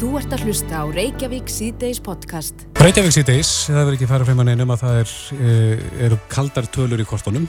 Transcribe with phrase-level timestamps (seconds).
[0.00, 2.62] Þú ert að hlusta á Reykjavík C-Days podcast.
[2.80, 6.68] Reykjavík C-Days, það verður ekki fara frem að neinum að það er, eh, eru kaldar
[6.72, 7.44] tölur í kortunum.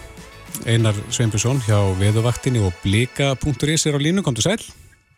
[0.68, 4.60] Einar Sveinbjörnsson hjá Veðuvaktinni og Blika.is er á línu, kom til sæl.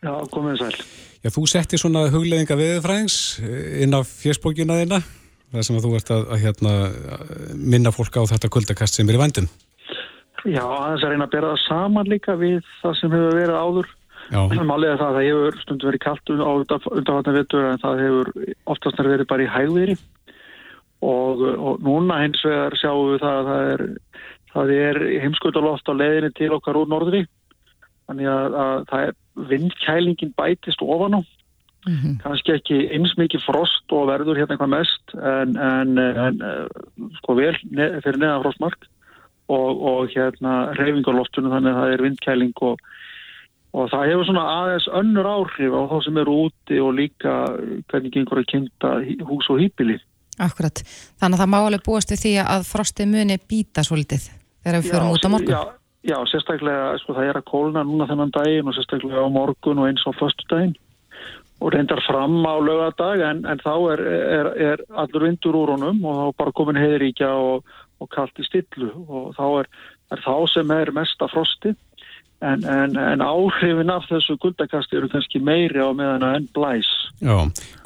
[0.06, 0.78] Já, komið sæl.
[1.26, 5.02] Já, þú setti svona hugleðinga veðufræðings eh, inn á fjersbókina þeina,
[5.50, 6.72] það sem að þú ert að, að hérna,
[7.58, 9.50] minna fólk á þetta kuldakast sem er í vandum.
[10.46, 13.92] Já, aðeins að reyna að bera það saman líka við það sem hefur verið áður
[14.32, 18.32] Málega það að það hefur stundu verið kallt á undanvartan vittur en það hefur
[18.72, 19.98] oftast verið bara í hægveri
[21.04, 23.86] og, og núna hins vegar sjáum við það að það er,
[24.54, 27.24] það er heimskutaloft á leðinni til okkar úr norðri.
[28.08, 29.16] Þannig að, að það er
[29.52, 31.22] vindkælingin bætist ofan á.
[31.84, 32.16] Mm -hmm.
[32.24, 36.38] kannski ekki eins mikið frost og verður hérna eitthvað mest en, en, en
[37.18, 38.86] sko vel fyrir neðan frostmark
[39.52, 42.80] og, og hérna reyfingarloftunum þannig að það er vindkæling og
[43.74, 47.36] og það hefur svona aðeins önnur áhrif á þá sem eru úti og líka
[47.90, 49.98] hvernig gengur að kynnta hús og hýpili.
[50.42, 50.82] Akkurat,
[51.22, 54.30] þannig að það má alveg búast við því að frostið muni býta svolítið
[54.64, 55.54] þegar við förum já, út á morgun.
[55.54, 55.62] Já,
[56.14, 59.90] já sérstaklega, sko, það er að kólna núna þennan daginn og sérstaklega á morgun og
[59.90, 60.78] eins á förstu daginn
[61.64, 64.02] og reyndar fram á lögadag en, en þá er,
[64.38, 67.64] er, er allur vindur úr honum og þá bara komin heiðríkja og,
[68.04, 69.70] og kallt í stillu og þá er,
[70.12, 71.78] er þá sem er mesta frostið
[72.44, 76.90] En, en, en áhrifin af þessu guldakasti eru kannski meiri á meðan enn blæs.
[77.24, 77.38] Já,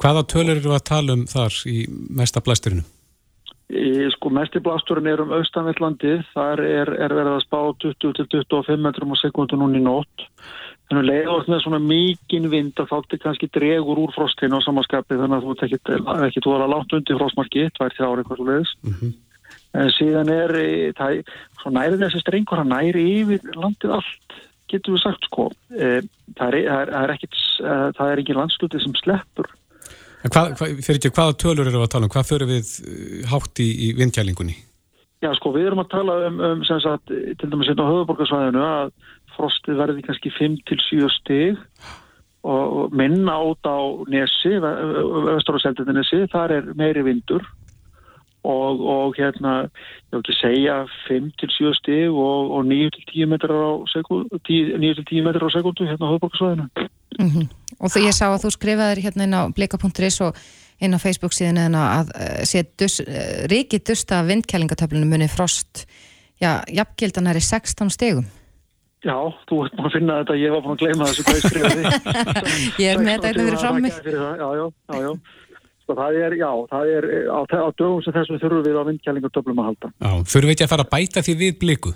[0.02, 1.76] hvaða tölur eru að tala um þar í
[2.18, 2.82] mesta blæsturinu?
[3.68, 9.12] Í, sko, mesti blæsturinn er um austanvillandið, þar er, er verið að spá 20-25 metrum
[9.12, 10.26] á sekundu núni nótt.
[10.88, 15.18] Þannig að leiðast með svona mikinn vind að þátti kannski dregur úr frostinu á samanskapi
[15.20, 18.72] þannig að þú ert ekki, að láta undir frostmarki, tvær þrjári eitthvað svo leiðis.
[18.80, 19.12] Mm -hmm.
[19.76, 20.54] En síðan er,
[20.96, 21.18] það,
[21.60, 24.38] svo næri þessi strengur, hann næri yfir landið allt
[24.68, 26.00] getur við sagt sko e,
[26.38, 29.50] það er, er, er ekkit e, það er ekki landsluti sem sleppur
[30.24, 32.14] hvað, hvað, Fyrir ekki, hvaða tölur eru að tala um?
[32.14, 32.72] Hvað fyrir við
[33.30, 34.56] hátt í, í vindkjælingunni?
[35.24, 38.66] Já sko, við erum að tala um, um sem sagt, til dæmis hérna á höfuborgarsvæðinu
[38.66, 38.92] að
[39.34, 41.64] frostið verði kannski 5-7 stig
[42.48, 43.78] og minna át á
[44.10, 47.42] nesi, vestur á seldinni nesi, þar er meiri vindur
[48.44, 49.54] og, og hérna,
[50.08, 50.76] ég vil ekki segja
[51.08, 56.68] 5-7 stig og, og 9-10 metrar á sekundu 9-10 metrar á sekundu hérna á höfðborgarsvæðinu
[57.18, 57.46] mm -hmm.
[57.80, 60.36] Og þú, ég sá að þú skrifaði hérna inn á blika.is og
[60.80, 65.86] inn á Facebook síðan en að uh, sé dus, uh, ríkið dusta vindkælingatöflunum muni frost.
[66.40, 68.26] Já, jafngildan er í 16 stegum
[69.06, 69.14] Já,
[69.46, 71.82] þú ert búin að finna þetta, ég var búin að gleyma þessu hvað ég skrifaði.
[72.82, 74.66] Ég er með þetta fyrir frammi Já, já, já,
[75.04, 75.12] já
[75.88, 79.60] Sko það er, já, það er á, á dögum sem þessum þurfum við á vindkjælingartöflum
[79.62, 79.88] að halda.
[79.96, 81.92] Já, þurfum við ekki að fara að bæta því við bliku?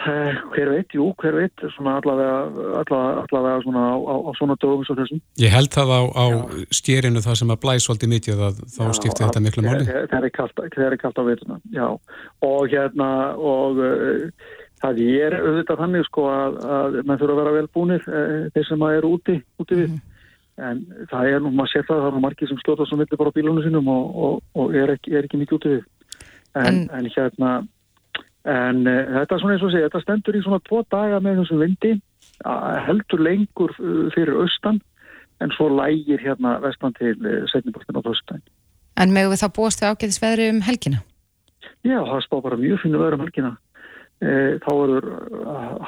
[0.00, 2.38] Eh, hver veit, jú, hver veit, svona allavega,
[2.80, 5.20] allavega, allavega svona á, á, á svona dögum sem þessum.
[5.42, 6.24] Ég held það á, á
[6.72, 9.84] stjérinu það sem að blæs svolítið mikið að þá skipti þetta miklu máli.
[10.14, 11.86] Það er kallt, á veituna, já.
[12.48, 17.58] Og hérna, og uh, það er auðvitað þannig sko að, að mann þurfa að vera
[17.58, 19.92] velbúnir uh, þeir sem að eru úti, úti við.
[19.92, 20.09] Mm
[20.60, 23.18] en það er nú, maður sér það, það er nú margir sem slóta sem vilja
[23.20, 25.80] bara á bílunum sínum og, og, og er, ekki, er ekki mikið út í því
[26.60, 27.50] en, en, en hérna
[28.50, 31.42] en uh, þetta er svona eins og segja, þetta stendur í svona tvo daga með
[31.42, 31.92] þessum vindi
[32.86, 34.80] heldur lengur uh, fyrir austan
[35.40, 38.44] en svo lægir hérna vestan til uh, setnibortin á þaustæn
[39.00, 40.98] En með við þá búast við ágæðis veðri um helgina?
[41.86, 43.52] Já, það spá bara mjög finu veðri um helgina.
[44.20, 45.12] Þá eru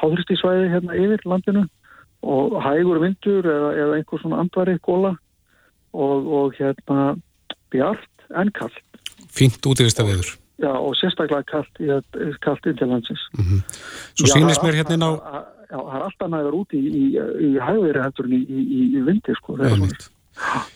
[0.01, 1.67] háðuristísvæði hérna yfir landinu
[2.23, 5.17] og hægur vindur eða, eða einhver svona andvari góla
[5.93, 7.17] og, og hérna
[7.73, 8.79] bjart en kallt.
[9.33, 10.37] Fínt útivista viður.
[10.63, 11.83] Já og sérstaklega kallt,
[12.45, 13.23] kallt inn til landsins.
[13.35, 13.61] Mm -hmm.
[14.15, 15.13] Svo sínist mér hérna inn á...
[15.73, 17.05] Já, það er alltaf næður úti í, í,
[17.49, 18.41] í hægveri hættur í,
[18.97, 19.57] í vindi sko.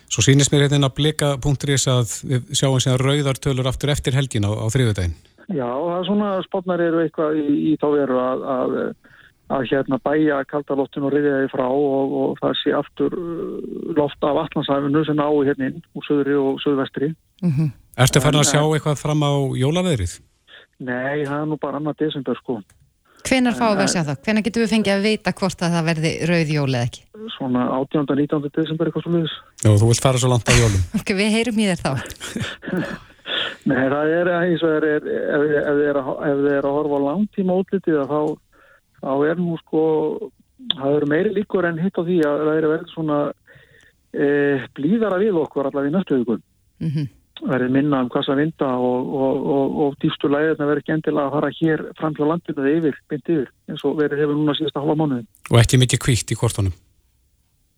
[0.08, 4.52] Svo sínist mér hérna á blika.is að við sjáum sér rauðartölur aftur eftir helgin á,
[4.56, 5.14] á þriðudaginn.
[5.52, 8.70] Já, það er svona spotnar eru eitthvað í þá veru að, að
[9.52, 14.24] að hérna bæja kaldalóttin og riðja því frá og, og það sé aftur uh, loft
[14.26, 17.12] af allansæfinu sem ái hérna inn úr söðri og söðvestri
[17.42, 17.70] mm -hmm.
[17.96, 19.32] Erstu færðin að sjá eitthvað fram á
[19.62, 20.18] jólaveðrið?
[20.78, 22.60] Nei, það er nú bara annar desember sko
[23.26, 24.22] Hvenar fáum við að sjá það?
[24.24, 27.02] Hvenar getum við fengið að vita hvort að það verði rauð jól eða ekki?
[27.38, 28.06] Svona 18.
[28.14, 28.50] 19.
[28.58, 31.58] desember eitthvað svo leiðis Já, þú vilt fara svo langt á jólum Ok, við heyrum
[31.58, 31.90] í þér þá
[33.66, 38.20] Nei, það er eins og er, ef þið er að horfa á langtíma útlitið þá
[39.06, 39.82] þá er nú sko
[40.74, 43.18] það eru meiri líkur en hitt á því að það eru verið svona
[44.12, 44.26] e,
[44.78, 47.06] blíðara við okkur allavega í næstu viku mm -hmm.
[47.52, 51.26] verið minna um hvað það vinda og, og, og, og dýfstu læðina verið ekki endilega
[51.26, 54.56] að fara hér fram til landinu eða yfir, beint yfir eins og verið hefur núna
[54.58, 56.74] síðasta halva mánuði Og ekki mikið kvíkt í kortunum?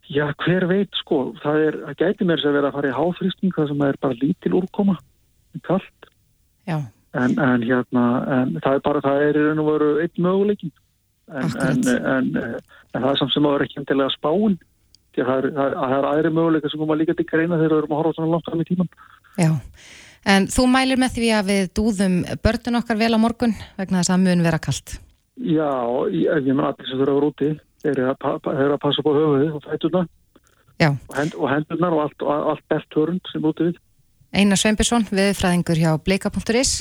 [0.09, 2.97] Já, hver veit sko, það er, það gæti mér sem að vera að fara í
[2.97, 4.95] háfrýsting það sem er bara lítil úrkoma,
[5.67, 6.09] kallt.
[6.65, 6.79] Já.
[7.13, 10.73] En, en hérna, en það er bara, það er í raun og veru einn möguleikin.
[11.29, 12.29] En, en, en,
[12.95, 14.59] en það er samt sem að vera ekki endilega spáinn.
[15.13, 17.59] Því að það er, það er, það er aðri möguleika sem koma líka til greina
[17.59, 18.91] þegar við erum að horfa svona langt fram í tíman.
[19.39, 19.51] Já,
[20.35, 24.15] en þú mælir með því að við dúðum börnun okkar vel á morgun vegna þess
[24.15, 24.99] að mun vera kallt.
[25.39, 25.73] Já,
[26.13, 27.51] ég, ég menn allir sem þurfa að vera úti
[27.89, 30.05] eru að, er að passa på höfuðið og fætuna
[30.87, 33.83] og, hend, og hendurnar og allt, allt belthörund sem úti við.
[34.35, 36.73] Einar Sveinbjörnsson, viðfræðingur hjá bleika.is.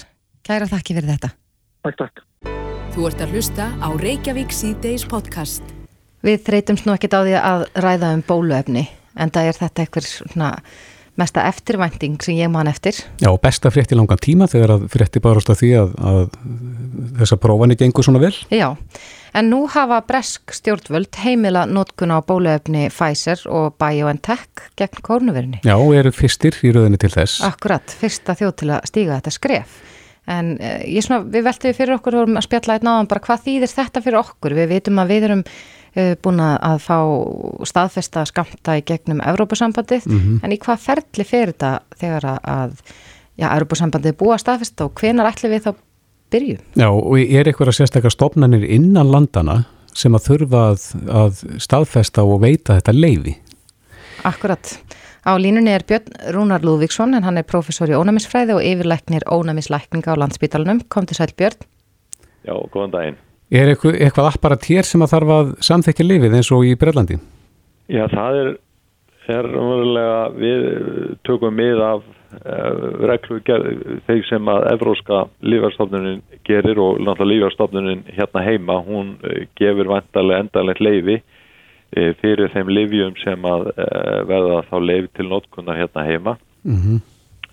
[0.46, 1.34] Kæra þakki fyrir þetta.
[1.86, 2.27] Takk, takk.
[2.98, 5.62] Þú ert að hlusta á Reykjavík C-Days podcast.
[6.26, 8.82] Við þreytumst nú ekkit á því að ræða um bóluefni
[9.14, 10.48] en það er þetta eitthvað svona
[11.22, 12.98] mesta eftirvænting sem ég man eftir.
[13.22, 16.24] Já, besta frétt í langan tíma þegar að frétti barast af því að, að
[17.20, 18.34] þessa prófani gengur svona vel.
[18.50, 18.72] Já,
[19.38, 25.62] en nú hafa bresk stjórnvöld heimila nótkun á bóluefni Pfizer og BioNTech gegn kórnuverinu.
[25.62, 27.46] Já, og eru fyrstir í rauninni til þess.
[27.46, 29.78] Akkurat, fyrsta þjóð til að stíga þetta skref.
[30.28, 33.74] En uh, svona, við veltum við fyrir okkur að spjalla einn á bara hvað þýðir
[33.74, 34.56] þetta fyrir okkur?
[34.58, 35.44] Við vitum að við erum
[36.22, 36.98] búin að fá
[37.66, 40.40] staðfesta skamta í gegnum Európusambandið, mm -hmm.
[40.44, 42.76] en í hvað ferli fyrir þetta þegar að
[44.12, 45.72] er búið að staðfesta og hvenar ætlum við þá
[46.34, 46.60] byrju?
[46.76, 49.58] Já, og er eitthvað að sérstaklega stofnanir innan landana
[49.98, 50.88] sem að þurfa að,
[51.22, 53.36] að staðfesta og veita þetta leiði?
[54.28, 54.74] Akkurat.
[55.28, 60.16] Á línunni er Björn Rúnar Lúðvíksson, en hann er professor í ónæmisfræði og yfirleiknir ónæmislækninga
[60.16, 60.86] á landsbítalunum.
[60.88, 61.66] Kom til sæl Björn.
[62.48, 63.18] Já, góðan daginn.
[63.52, 67.20] Er eitthvað, eitthvað apparat hér sem að þarf að samþekja lifið eins og í Brellandi?
[67.92, 68.52] Já, það er,
[69.36, 70.66] er umverulega, við
[71.28, 73.42] tökum mið af uh, reglu
[74.08, 80.46] þeir sem að Evróska lífarstofnunin gerir og náttúrulega lífarstofnunin hérna heima, hún uh, gefur vantarlega
[80.46, 81.37] endarlegt leifi uh,
[81.92, 83.70] fyrir þeim livjum sem að
[84.28, 86.38] verða þá leifi til notkunnar hérna heima.
[86.64, 87.00] Mm -hmm.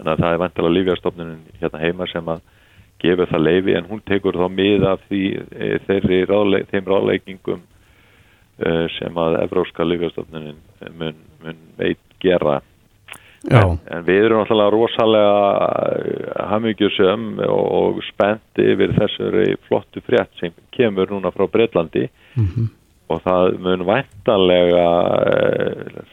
[0.05, 2.41] Að það er vantarlega lífarstofnunin hérna heima sem að
[3.05, 7.65] gefur það leifi en hún tekur þá mið af því e, þeirri ráðleik, þeim ráðleikingum
[8.59, 10.61] e, sem að Evróska lífjastofnunin
[10.99, 12.61] mun, mun veit gera
[13.51, 15.35] en, en við erum alltaf rosalega
[15.99, 16.15] e,
[16.53, 22.73] hafmyggjusum og, og spenti yfir þessari flottu frétt sem kemur núna frá Breitlandi mm -hmm.
[23.13, 24.85] Og það mun væntanlega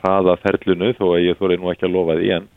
[0.01, 2.49] hraða ferlunu þó að ég þóri nú ekki að lofa því en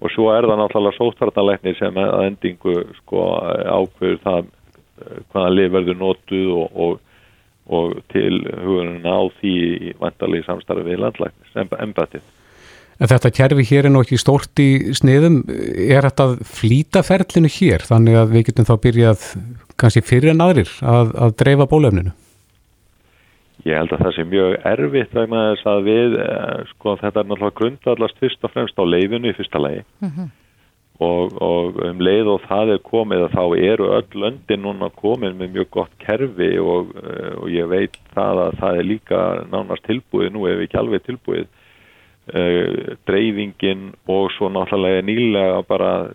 [0.00, 3.28] og svo er það náttúrulega sóttartanleikni sem að endingu sko
[3.68, 7.24] ákveður það eh, hvaða lið verður nótuð og, og,
[7.70, 9.56] og til hugurinn á því
[10.00, 12.24] vantarlegi samstarfi við landlæknis, embatið.
[13.00, 17.48] En þetta kerfi hér er nú ekki stórt í sniðum, er þetta að flýta ferlinu
[17.52, 19.28] hér þannig að við getum þá byrjað
[19.80, 22.12] kannski fyrir en aðrir að, að dreifa bólefninu?
[23.68, 27.26] Ég held að það sé mjög erfitt vegna þess að við, eh, sko þetta er
[27.28, 30.30] náttúrulega grundvallast fyrst og fremst á leiðinu í fyrsta leiði mm -hmm.
[31.08, 35.36] og, og um leið og það er komið að þá eru öll löndin núna komið
[35.36, 39.20] með mjög gott kerfi og, eh, og ég veit það að það er líka
[39.52, 41.46] nánast tilbúið nú ef ekki alveg tilbúið
[42.34, 46.10] uh, dreifingin og svo náttúrulega nýlega bara,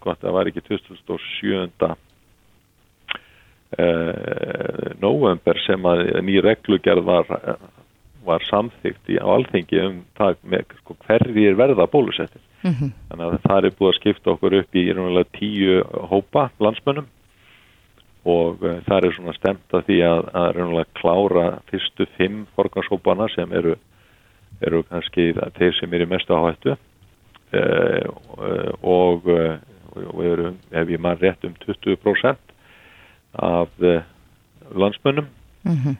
[0.00, 2.03] gott það var ekki 2007 Uh,
[5.00, 7.30] november sem að ný reglugerð var,
[8.24, 12.42] var samþygt í álþengi um það með sko, hverjir verða bólusettir.
[12.64, 12.92] Mm -hmm.
[13.08, 14.84] þannig að það er búið að skipta okkur upp í
[15.38, 17.06] tíu hópa landsmönnum
[18.24, 23.52] og uh, það er svona stemt að því að, að klára fyrstu fimm forganshópana sem
[23.52, 23.76] eru,
[24.60, 26.76] eru kannski þeir sem eru mest áhættu.
[27.54, 28.08] Uh,
[28.82, 29.28] og
[29.94, 32.53] við erum, ef ég maður rétt um 20%
[33.34, 34.02] af uh,
[34.74, 35.26] landsmönnum.
[35.62, 35.96] Mm -hmm.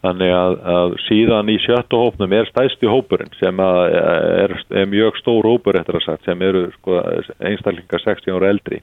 [0.00, 5.44] þannig að, að síðan í sjöttu hópnum er stæsti hópurinn sem er, er mjög stór
[5.44, 7.02] hópur eftir að sagt sem eru sko,
[7.44, 8.80] einstaklingar 60 ára eldri.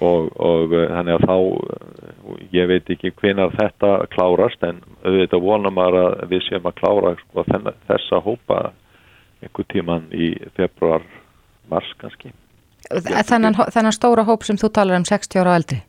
[0.00, 1.36] Og, og uh, þannig að þá
[2.52, 7.44] ég veit ekki hvenar þetta klárast en auðvitað vonum að við séum að klára sko,
[7.52, 8.72] þenn, þessa hópa
[9.42, 11.04] einhver tíman í februar
[11.68, 12.32] mars kannski.
[12.88, 15.82] Þannig, þannig stóra hóp sem þú talar um 60 ára eldri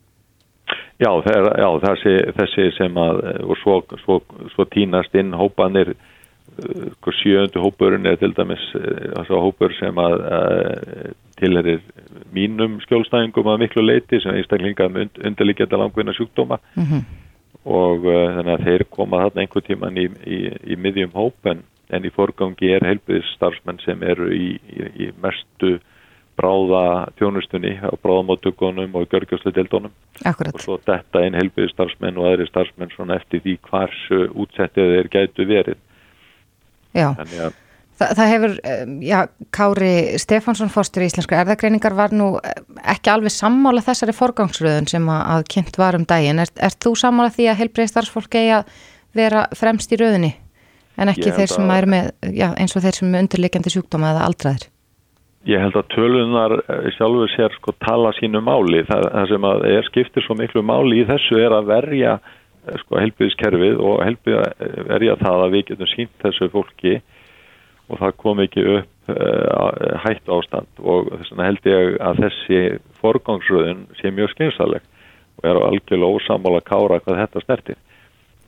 [1.02, 4.20] Já, þeir, já þessi, þessi sem að og svo, svo,
[4.54, 10.18] svo tínast inn hópanir uh, sko, sjöndu hópurinn er til dæmis uh, hópur sem að
[10.22, 11.10] uh,
[11.42, 11.82] tilherir
[12.36, 17.04] mínum skjólstæðingum að miklu leiti sem einstaklingar með undirliggjanda langvinna sjúkdóma mm -hmm.
[17.66, 20.40] og uh, þannig að þeir koma þarna einhver tíman í, í,
[20.74, 24.54] í miðjum hópen en í forgangi er heilbyrðisstarfsmenn sem eru í,
[24.96, 25.80] í mestu
[26.42, 26.84] bráða
[27.22, 29.94] þjónustunni á bráðamóttökunum og görgjörslu deildónum
[30.26, 30.58] Akkurat.
[30.58, 35.12] og svo þetta einn helbiði starfsmenn og aðri starfsmenn svona eftir því hvers útsettið þeir
[35.14, 35.82] gætu verið
[36.92, 37.14] Já,
[38.02, 38.54] Þa, það hefur,
[39.06, 39.18] já,
[39.54, 42.32] Kári Stefánsson fórstur í Íslenska erðagreiningar var nú
[42.82, 46.42] ekki alveg sammála þessari forgangsröðun sem að, að kynnt var um daginn.
[46.42, 48.74] Er, er þú sammála því að heilbreyð starfsfólk eigi að
[49.22, 50.32] vera fremst í röðunni
[50.98, 54.26] en ekki þeir sem er með, já, eins og þeir sem er undirleikjandi sjúkdóma eða
[54.32, 54.66] aldraðir?
[55.50, 58.84] Ég held að tölunar eh, sjálfur sér sko tala sínu máli.
[58.86, 62.78] Það, það sem að er skiptir svo miklu máli í þessu er að verja eh,
[62.84, 67.00] sko helbiðiskerfið og helbiða eh, verja það að við getum sínt þessu fólki
[67.92, 72.60] og það kom ekki upp uh, hætt ástand og þess vegna held ég að þessi
[73.02, 74.86] forgangsröðun sé mjög skeinsaleg
[75.42, 77.80] og er algjörlega ósamála kára hvað þetta snertir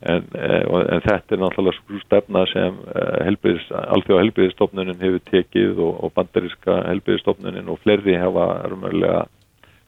[0.04, 6.12] en, uh, en þetta er náttúrulega stefna sem uh, alþjóða helbiðistofnunin hefur tekið og, og
[6.18, 9.24] bandaríska helbiðistofnunin og fleiri hefa rumörlega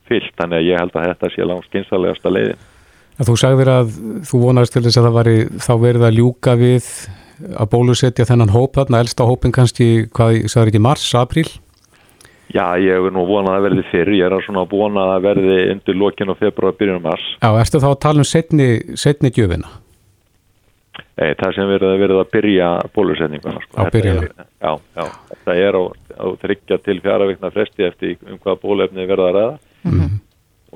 [0.06, 2.64] fyllt, þannig að ég held að þetta sé langt skeinsalegasta leiðin.
[3.16, 3.94] Þú sagðir að
[4.28, 6.90] þú vonaðist til þess að það var í, þá verið að ljúka við
[7.56, 11.46] að bólusetja þennan hóp þarna, elsta hópin kannski, hvað, sagði ekki, mars, april?
[12.54, 15.98] Já, ég er nú vonað að verði fyrr, ég er svona vonað að verði undir
[15.98, 17.24] lokin og februar byrjunum mars.
[17.40, 18.68] Já, erstu þá að tala um setni,
[19.00, 19.72] setni gjöfina?
[21.16, 23.62] Nei, það sem verið að verið að byrja bólusetninguna.
[23.64, 23.76] Sko.
[23.80, 24.46] Á byrjuna?
[24.60, 25.04] Já, já,
[25.44, 25.82] það er á,
[26.16, 29.58] á tryggja til fjara vikna fresti eftir um hvaða bólefni verða að ræða.
[29.84, 30.18] Mm -hmm.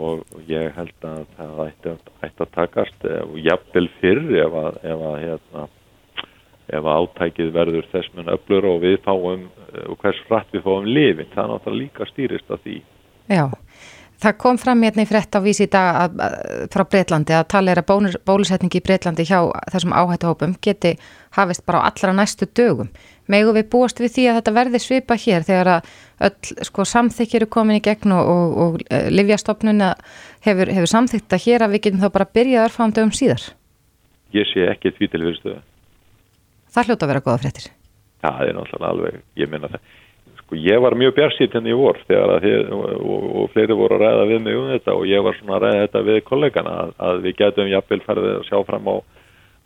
[0.01, 5.01] Og ég held að það ætti, ætti að takast og jafnvel fyrr ef að, ef
[5.11, 5.67] að hérna,
[6.71, 10.87] ef átækið verður þess mun öflur og við fáum eh, og hvers frætt við fáum
[10.87, 12.83] lifin, það er náttúrulega líka stýrist af því.
[13.31, 13.45] Já,
[14.21, 16.17] það kom fram hérna í frett á vísi í dag
[16.73, 19.39] frá Breitlandi að tala er að bólusetningi í Breitlandi hjá
[19.73, 20.97] þessum áhættuhópum geti
[21.37, 22.91] hafist bara á allra næstu dögum.
[23.31, 25.91] Megu við búast við því að þetta verði svipa hér þegar að
[26.27, 29.93] öll sko, samþykjir er komin í gegn og, og, og uh, Livjastofnuna
[30.47, 33.45] hefur, hefur samþykta hér að við getum þá bara byrjað örfam dögum síðar?
[34.35, 35.61] Ég sé ekki því til fyrirstöðu.
[36.71, 37.71] Það hljóta að vera goða fréttir.
[38.21, 39.95] Já, það er náttúrulega alveg, ég minna það.
[40.51, 43.95] Sko ég var mjög björnsýtt henni í vor þegar að þið og, og fleiri voru
[43.95, 46.73] að ræða við mig um þetta og ég var svona að ræða þetta við kollegana
[46.81, 48.95] að, að við getum jafnvel ferðið að sjá fram á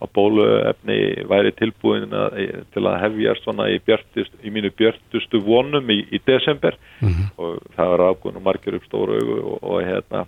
[0.05, 2.37] að bóluefni væri tilbúin að,
[2.75, 6.77] til að hefjast svona í, björtust, í mínu björtustu vonum í, í desember.
[7.01, 7.27] Mm -hmm.
[7.41, 10.27] og það var ákvönd og margir upp stóru augu og, og hérna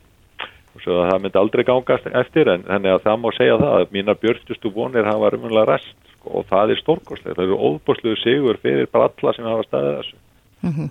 [0.74, 3.74] og svo að það myndi aldrei gangast eftir en þannig að það má segja það
[3.78, 8.58] að mína björtustu vonir hafa umhverjulega rest og það er stórkostlega, það eru óbúrsluðu sigur
[8.58, 10.26] fyrir bara alla sem hafa staðið þessu
[10.64, 10.90] mm -hmm.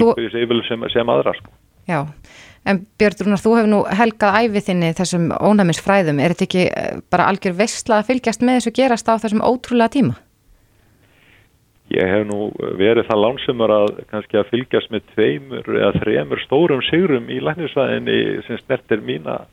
[0.00, 0.68] þú...
[0.68, 1.50] sem, sem aðra sko.
[1.86, 2.06] Já,
[2.66, 7.28] en Björn þú hefur nú helgað æfið þinni þessum ónæmisfræðum, er þetta ekki eh, bara
[7.30, 10.14] algjör vestla að fylgjast með þessu gerast á þessum ótrúlega tíma?
[11.94, 16.82] Ég hef nú verið það lánsumur að kannski að fylgjast með tveimur eða þremur stórum
[16.82, 19.44] sigurum í læknisvæðinni sem snertir mína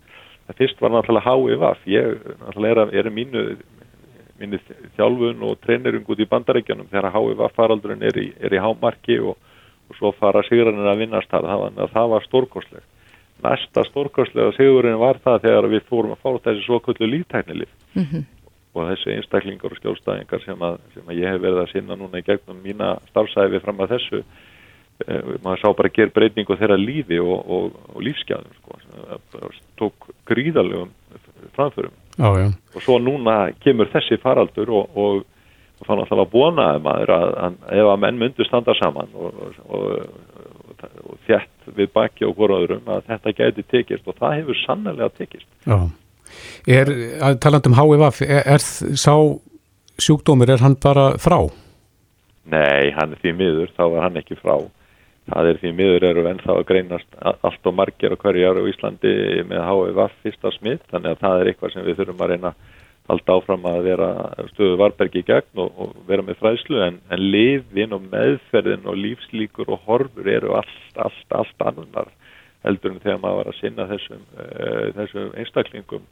[0.48, 2.10] það fyrst var náttúrulega HIVF ég
[2.42, 3.44] náttúrulega er, er mínu
[4.40, 4.60] minni
[4.98, 9.38] þjálfun og treynirung út í bandaríkjanum þegar HVF faraldurinn er í, er í hámarki og,
[9.90, 12.90] og svo fara sigurinn að vinnast þar, það, það var stórkosleg
[13.44, 18.24] næsta stórkoslega sigurinn var það þegar við fórum að fá þessi svokvöldu líftæknilif mm -hmm.
[18.74, 22.22] og þessi einstaklingar og skjólstæðingar sem, að, sem að ég hef verið að sinna núna
[22.22, 24.24] í gegnum mína starfsæfi fram að þessu
[25.08, 28.72] eh, maður sá bara að gera breytingu þeirra lífi og, og, og lífsgjæðum sko.
[29.78, 30.90] tók gríðalegum
[31.56, 32.50] framförum Já, já.
[32.76, 35.24] og svo núna kemur þessi faraldur og, og,
[35.82, 41.18] og þá náttúrulega búnaði maður að, að ef að menn myndu standa saman og, og
[41.26, 45.80] þjætt við baki og hvoraðurum að þetta gæti tekist og það hefur sannlega tekist Já,
[46.68, 46.94] er,
[47.42, 49.16] taland um HIVF er, er sá
[50.02, 51.40] sjúkdómir, er hann bara frá?
[52.50, 54.58] Nei, hann er því miður, þá var hann ekki frá
[55.32, 58.70] það er því miður eru en þá að greinast allt og margir og hverjar á
[58.70, 59.14] Íslandi
[59.48, 62.54] með HVF fyrsta smitt þannig að það er eitthvað sem við þurfum að reyna
[63.12, 64.10] alltaf áfram að vera
[64.54, 69.00] stöðu varbergi í gegn og, og vera með fræslu en, en lifin og meðferðin og
[69.00, 72.12] lífslíkur og horfur eru allt, allt, allt annar
[72.64, 76.06] heldur en þegar maður var að sinna þessum, uh, þessum einstaklingum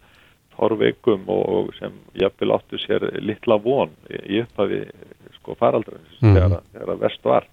[0.59, 4.83] horfeikum og, og sem jafnvel áttu sér litla von í upphafi
[5.39, 6.33] sko faraldurins mm.
[6.35, 7.47] þegar, þegar að vest var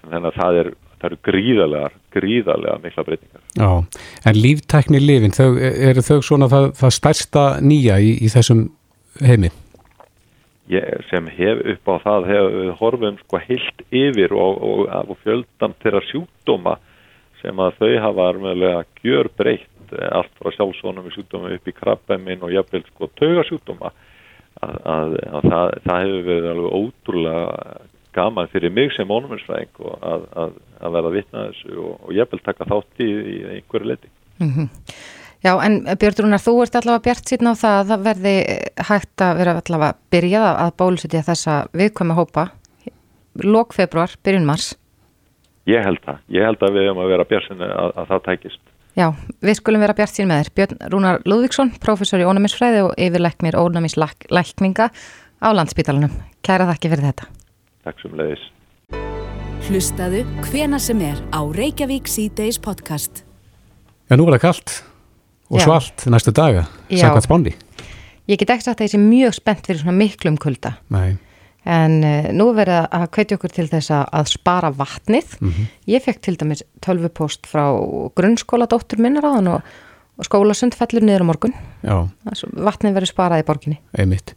[0.00, 3.42] en þannig að það er það eru gríðarlega, gríðarlega mikla breytingar.
[3.56, 3.70] Já,
[4.30, 5.48] en líftækni lifin, þau,
[5.90, 8.68] eru þau svona það, það stærsta nýja í, í þessum
[9.24, 9.50] heimi?
[10.70, 15.74] Ég sem hef upp á það hefur horfum sko heilt yfir og, og, og fjöldan
[15.82, 16.76] þeirra sjúkdóma
[17.40, 22.44] sem að þau hafa armöðulega gjör breytt allt frá sjálfsónum í sjúkdóma upp í krabbæmin
[22.46, 23.90] og jafnvel sko taugasjúkdóma
[24.60, 27.48] að, að, að það, það hefur verið alveg ótrúlega
[28.16, 32.30] gaman fyrir mig sem ónuminsfræðing að, að, að vera að vitna þessu og, og ég
[32.30, 34.12] vil taka þátt í, í einhverju leti.
[34.40, 34.68] Mm -hmm.
[35.40, 38.34] Já, en Björn Rúnar, þú ert allavega bjart síðan á það að það verði
[38.90, 42.50] hægt að vera allavega byrjað að bólusetja þessa viðkvæmi hópa
[43.40, 44.74] lók februar, byrjun mars.
[45.68, 46.20] Ég held það.
[46.34, 48.62] Ég held að við erum að vera bjart síðan að, að það tækist.
[48.98, 49.06] Já,
[49.40, 50.54] við skulum vera bjart síðan með þér.
[50.58, 56.16] Björn Rúnar Lúðvíksson, professor í ónæmisfræði og yfirleiknir ónæmislækninga á landsbítalunum.
[56.44, 57.39] Kæra þakki fyrir þetta.
[57.86, 58.42] Takk sem leiðis.
[59.70, 63.22] Hlustaðu hvena sem er á Reykjavík C-Days podcast.
[64.10, 64.72] Já, nú var það kallt
[65.50, 65.64] og Já.
[65.66, 67.52] svalt næstu daga, samkvæmt spándi.
[68.30, 70.76] Ég get ekki sagt að ég sé mjög spennt fyrir svona miklum kulda.
[70.92, 71.16] Nei,
[71.68, 75.34] En uh, nú verða að hvetja okkur til þess að, að spara vatnið.
[75.92, 77.66] Ég fekk til dæmis tölvupost frá
[78.16, 79.66] grunnskóla dóttur minnar á þann og,
[80.16, 81.52] og skólasund fellur niður á morgun.
[81.84, 81.98] já,
[82.30, 83.76] Þess- Vatnið verður sparað í borginni.
[83.92, 84.32] einmitt.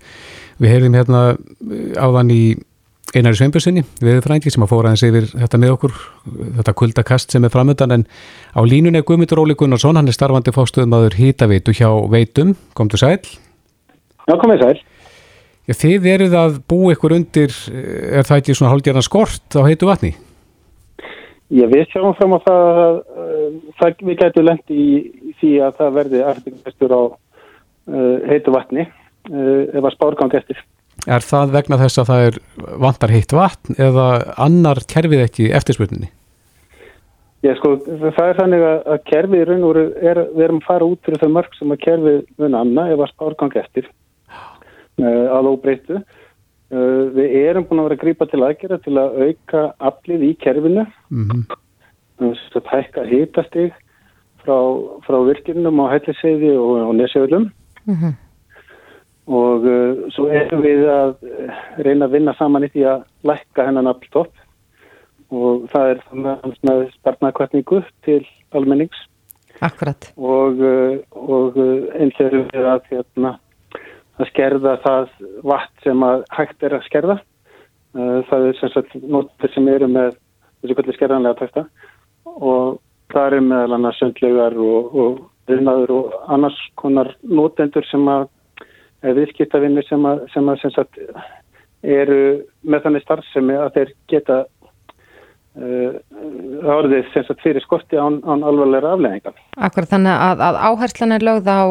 [0.60, 2.42] Við heyrðum hérna uh, áðan í
[3.14, 5.92] Einari Sveinbjörnssoni, viðfrængi sem að fóra aðeins yfir þetta með okkur,
[6.58, 8.06] þetta kuldakast sem er framöndan en
[8.58, 13.22] á línunni er Guðmundur Óli Gunnarsson, hann er starfandi fóstuðmaður hýtaveitu hjá Veitum, komdu sæl.
[14.26, 14.82] Já, komið sæl.
[15.70, 19.62] Já, þið eruð að búa ykkur undir, eh, er það ekki svona hálfgerðan skort á
[19.62, 20.16] heitu vatni?
[21.54, 25.82] Ég við sjáum fram á það að uh, það, við gætu lendi í, því að
[25.84, 30.66] það verði afhengistur á uh, heitu vatni uh, ef að spárgang eftir.
[31.10, 32.38] Er það vegna þess að það er
[32.80, 34.08] vantar heitt vatn eða
[34.40, 36.12] annar kerfið ekki eftirspurninni?
[37.44, 40.68] Ég sko, það er þannig að, kerfið í raun og veru er, við erum að
[40.70, 43.90] fara út fyrir þau mörg sem að kerfið mun anna ef að spárgang eftir
[45.04, 46.00] uh, að óbreytu.
[46.74, 50.32] Uh, við erum búin að vera að grípa til aðgerða til að auka aflið í
[50.46, 50.88] kerfinu.
[51.12, 51.44] Mm
[52.22, 53.74] þess að hækka hitastig
[54.44, 54.58] frá,
[55.06, 57.52] frá virkinum á helliseiði og, og nesjöflum
[57.84, 58.14] Mm
[59.28, 63.68] og uh, svo erum við að uh, reyna að vinna saman í því að lækka
[63.70, 64.34] hennan afltopp
[65.34, 68.20] og það er þannig með spartnaðkvætningu til
[68.54, 69.00] almennings
[69.64, 70.10] Akkurat.
[70.18, 73.36] og, uh, og uh, eins erum við að, hérna,
[74.20, 75.14] að skerða það
[75.54, 77.20] vatn sem að hægt er að skerða.
[77.94, 80.18] Uh, það er sem sagt notur sem eru með
[80.64, 81.68] þessu kvöldi skerðanlega tækta
[82.34, 82.80] og
[83.14, 88.30] það er meðal annars söndlegar og, og og annars konar notendur sem að
[89.04, 91.00] viðskiptavinnir sem að sem, að, sem sagt,
[91.84, 92.20] eru
[92.64, 94.38] með þannig starfsemi að þeir geta
[95.60, 95.98] uh,
[96.78, 99.36] orðið sem sagt fyrir skorti án, án alvarlega afleðingar.
[99.58, 101.62] Akkurat þannig að, að áherslan er lögð á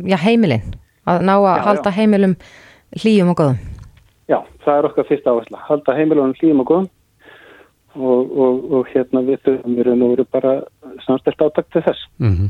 [0.00, 0.74] já, heimilin.
[1.04, 1.64] Að ná að Já, já.
[1.68, 2.36] halda heimilum
[3.02, 3.62] hlýjum og góðum.
[4.32, 5.64] Já, það er okkar fyrsta áhersla.
[5.68, 6.92] Halda heimilunum hlýjum og góðum
[7.94, 10.54] og, og, og hérna við þurfum við nú bara
[11.04, 12.08] samstelt átakt til þess.
[12.18, 12.48] -hmm.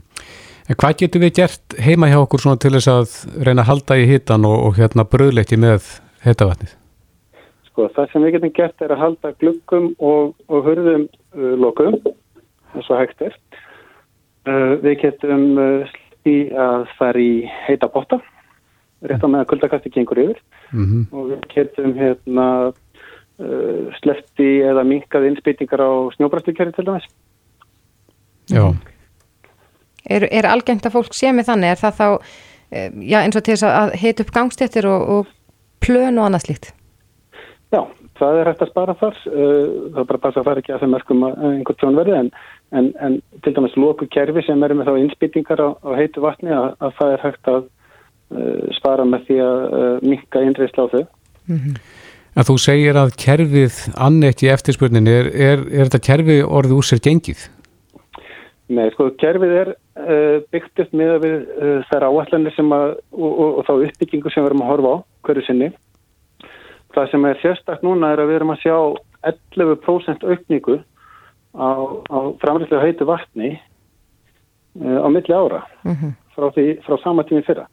[0.64, 4.06] En hvað getur við gert heima hjá okkur til þess að reyna að halda í
[4.08, 5.90] hitan og, og hérna bröðleikti með
[6.24, 6.72] heitavatnið?
[7.68, 11.04] Sko, það sem við getum gert er að halda gluggum og, og hurðum
[11.36, 11.98] uh, lokum,
[12.72, 13.36] eins og hægt er.
[14.48, 15.92] Uh, við getum uh,
[16.24, 18.22] í að fara í heita botta,
[19.04, 20.40] rétt á meðan kuldakasti gengur yfir
[20.74, 27.06] Mm og við getum hérna uh, slefti eða minkað innspýtingar á snjóbrastukerri til dæmis.
[28.50, 28.72] Já,
[30.04, 31.74] Er, er algengt að fólk sé með þannig?
[31.74, 32.08] Er það þá,
[32.70, 35.30] eh, já eins og til þess að hita upp gangstéttir og, og
[35.84, 36.72] plön og annað slíkt?
[37.72, 37.80] Já,
[38.18, 39.20] það er hægt að spara þar.
[39.26, 39.64] Uh,
[39.94, 42.18] það er bara að passa að fara ekki að þeim merkum að einhvern tjón verði
[42.20, 42.30] en,
[42.78, 46.54] en, en til dæmis loku kerfi sem eru með þá innspýtingar á, á heitu vatni
[46.54, 50.92] að, að það er hægt að uh, spara með því að uh, minka innreysla á
[50.94, 51.04] þau.
[52.34, 56.88] en þú segir að kerfið ann ekki eftirspurninni, er, er, er þetta kerfi orðið úr
[56.88, 57.48] sér gengið?
[58.72, 63.26] Nei, sko, kerfið er uh, byggt upp með við uh, þær áallanir sem að, og,
[63.28, 64.96] og, og þá uppbyggingu sem við erum að horfa á
[65.28, 65.68] hverju sinni.
[66.96, 68.76] Það sem er sérstakt núna er að við erum að sjá
[69.28, 71.68] 11% aukningu á,
[72.08, 77.68] á framræslega heitu vatni uh, á milli ára frá, því, frá sama tími fyrra.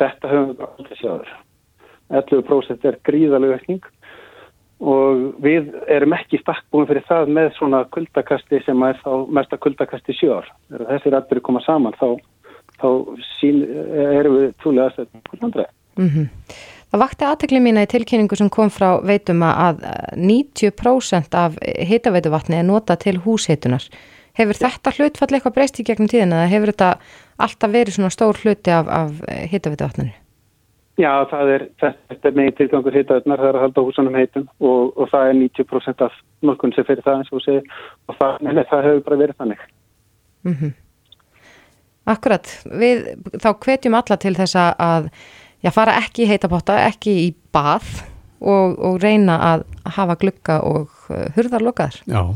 [0.00, 1.34] Þetta höfum við aldrei sjáður.
[2.22, 3.84] 11% er gríðalega aukning
[4.82, 10.16] og við erum ekki stakkbúin fyrir það með svona kuldakasti sem er þá mesta kuldakasti.
[10.18, 10.50] Þegar
[10.90, 12.08] þessir allir koma saman þá,
[12.82, 12.88] þá
[13.38, 13.62] sín,
[14.18, 15.74] erum við trúlega aðstöðum hverjandræði.
[15.96, 16.08] Mm
[16.92, 19.86] Það vakti aðtekli mína í tilkynningu sem kom frá veitum að að
[20.20, 21.54] 90% af
[21.88, 23.86] hitaveituvatni er nota til húshitunar.
[24.36, 26.90] Hefur þetta hlutfall eitthvað breyst í gegnum tíðina eða hefur þetta
[27.46, 30.12] alltaf verið svona stór hluti af, af hitaveituvatninu?
[31.00, 34.90] Já, það er, þetta er megin tilgangur hitaðunar, það er að halda húsanum heitum og,
[35.00, 37.70] og það er 90% af nokkunn sem fyrir það eins og þú segir
[38.12, 39.62] og það, nei, það hefur bara verið þannig.
[40.48, 40.72] Mm
[42.12, 43.04] Akkurat, við
[43.38, 45.10] þá hvetjum alla til þess að-
[45.62, 48.02] já, fara ekki í heitapotta, ekki í bað
[48.42, 52.00] og, og reyna að hafa glugga og uh, hurðar lokaðar.
[52.10, 52.34] Já,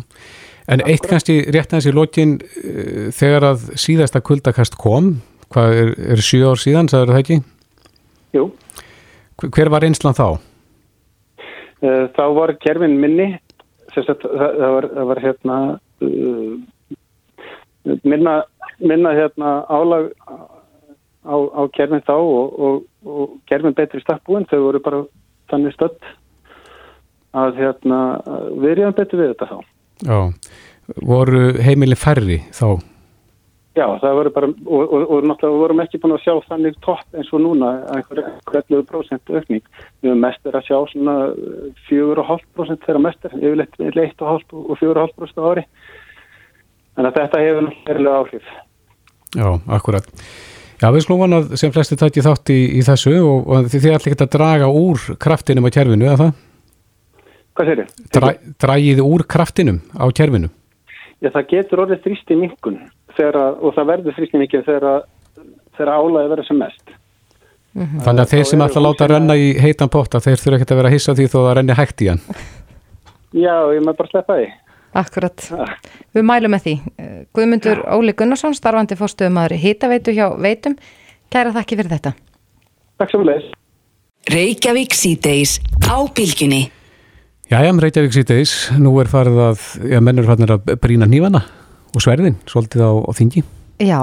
[0.71, 5.17] en eitt kannski rétt aðeins í lokin uh, þegar að síðasta kuldakast kom,
[5.51, 7.41] hvað er, er sjö ár síðan, sagður það ekki?
[8.37, 8.51] Jú.
[9.43, 10.39] Hver var einslan þá?
[11.85, 13.31] Uh, þá var kerfin minni,
[13.93, 15.57] sagt, það, það, var, það var hérna
[16.05, 16.55] uh,
[18.05, 18.37] minna,
[18.81, 24.83] minna hérna álag á, á kerfin þá og, og, og kerfin betri stakkbúin, þau voru
[24.85, 25.03] bara
[25.53, 26.13] þannig stödd
[27.37, 28.01] að hérna,
[28.57, 29.59] við erum betur við þetta þá.
[30.07, 30.19] Já,
[31.05, 32.79] voru heimilin færri þá?
[33.77, 37.19] Já, það voru bara, og, og, og náttúrulega vorum ekki búin að sjá þannig topp
[37.19, 39.67] eins og núna, einhver 11% aukning.
[40.01, 41.17] Við höfum mest er að sjá svona
[41.91, 45.67] 4,5% þegar mest er, yfirleitt 1,5% og 4,5% á ári.
[46.97, 48.51] Þannig að þetta hefur náttúrulega áhrif.
[49.37, 50.11] Já, akkurat.
[50.81, 54.13] Já, við slúum að sem flesti tætti þátt í, í þessu og, og þið ætla
[54.13, 56.37] ekki að draga úr kraftinum á kjærfinu, eða það?
[57.57, 58.13] Hvað segir þið?
[58.17, 60.49] Dra, dragið úr kraftinum á kjærfinu?
[61.21, 62.45] Já, það getur orðið þrýsti
[63.17, 65.03] minkun og það verður þrýsti minkun þegar,
[65.79, 66.95] álæði verður sem mest.
[67.77, 68.05] Mm -hmm.
[68.05, 70.77] Þannig að þeir sem ætla að láta renna í heitan potta, þeir þurfa ekki að
[70.77, 72.23] vera að hissa því þó að renni hægt í hann.
[73.37, 74.47] Já, ég maður bara sleppa því.
[74.97, 75.49] Akkurat.
[75.51, 75.67] Ja.
[76.15, 76.75] Við mælum með því.
[77.37, 77.97] Guðmundur ja.
[77.97, 80.77] Óli Gunnarsson, starfandi fórstuðumæður Hítaveitu hjá Veitum.
[81.29, 82.15] Kæra þakki fyrir þetta.
[82.97, 83.45] Takk sem leis.
[84.33, 86.71] Reykjavík síðdeis á bylginni.
[87.53, 88.57] Jæja, Reykjavík síðdeis.
[88.81, 91.45] Nú er farið að, já, mennur fannir að brína nývana
[91.95, 93.43] og sverðin, svolítið á, á þingi.
[93.83, 94.01] Já,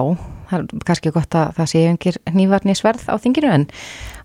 [0.49, 3.65] það er kannski gott að það sé yngir nývarni sverð á þinginu en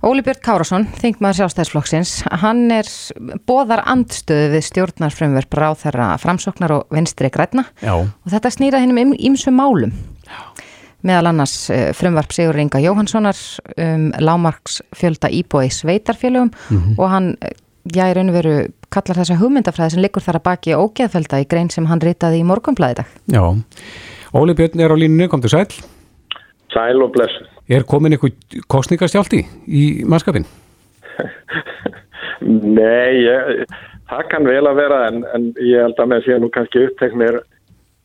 [0.06, 2.88] Óli Björn Kárasson, þingmaður sjálfstæðisflokksins, hann er
[3.48, 7.96] bóðar andstöðu við stjórnarfrömmverð brá þeirra framsóknar og venstri græna Já.
[7.98, 9.94] og þetta snýra hennum ímsu málum.
[10.28, 10.40] Já.
[11.06, 11.54] Meðal annars
[11.94, 13.38] frumvarp Sigur Inga Jóhanssonar
[13.78, 16.98] um lámarks fjölda íbói sveitarfélögum mm -hmm.
[16.98, 17.36] og hann,
[17.94, 18.54] já, í raun og veru
[18.92, 22.46] kallar þessa hugmyndafræði sem liggur þar að baki ógeðfelda í grein sem hann ritaði í
[22.48, 23.18] morgunblæði dag.
[23.32, 23.44] Já,
[24.36, 25.68] Óli Björn er á línunni, kom til sæl.
[26.72, 27.46] Sæl og blessu.
[27.68, 30.46] Er komin eitthvað kostningastjálti í mannskapin?
[32.78, 33.62] Nei, ég,
[34.08, 37.40] það kann vel að vera en, en ég held að með sé nú kannski uppteknir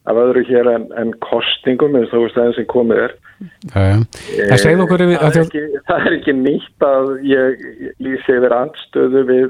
[0.04, 3.14] af öðru hér en, en kostningum eins og það sem komið er.
[3.72, 5.20] Það segð okkur yfir...
[5.22, 7.68] Það, það, það er ekki nýtt að ég
[8.04, 9.46] lýsi yfir andstöðu við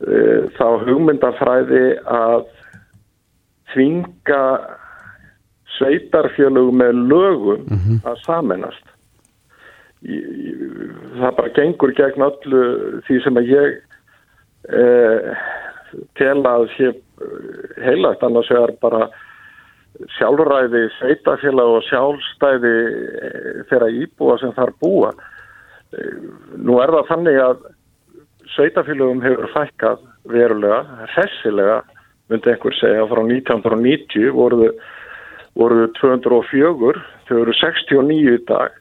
[0.00, 2.46] þá hugmyndafræði að
[3.72, 4.44] þvinga
[5.76, 8.00] sveitarfjölug með lögum mm -hmm.
[8.04, 8.86] að samennast.
[10.02, 12.62] Það bara gengur gegn öllu
[13.06, 13.76] því sem að ég
[14.68, 15.44] eh,
[16.18, 16.92] tel að sé
[17.84, 19.08] heilagt annars er bara
[20.16, 22.74] sjálfræði sveitafélag og sjálfstæði
[23.70, 25.12] þeirra íbúa sem þar búa.
[26.56, 27.66] Nú er það þannig að
[28.56, 30.82] sveitafélagum hefur fækkað verulega,
[31.14, 31.80] hressilega,
[32.30, 34.72] myndi einhver segja, frá 1990 voruðu
[35.58, 38.78] voru 204, þau eru 69 í dag.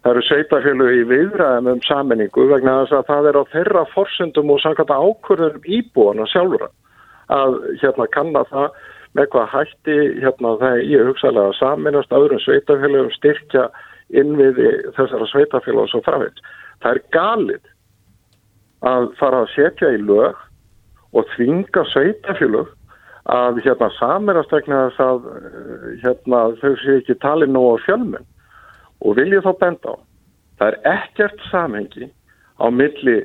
[0.00, 4.52] Það eru sveitafélög í viðræðum um sammenningu vegna þess að það er á þeirra forsendum
[4.54, 6.70] og samkvæmt ákvörðunum íbúana sjálfur
[7.30, 8.78] að hérna kanna það
[9.18, 13.66] með hvað hætti hérna það ég hugsaðlega að saminast öðrum sveitafélögum styrkja
[14.22, 16.40] innviði þessara sveitafélög og svo framvegð.
[16.80, 17.70] Það er galið
[18.86, 20.38] að fara að setja í lög
[21.16, 22.70] og þvinga sveitafélög
[23.30, 28.26] að hérna samirast að eh, hérna þau sé ekki talið nú á fjölmenn
[29.00, 29.96] og viljið þá benda á.
[30.60, 32.08] Það er ekkert samhengi
[32.60, 33.18] á milli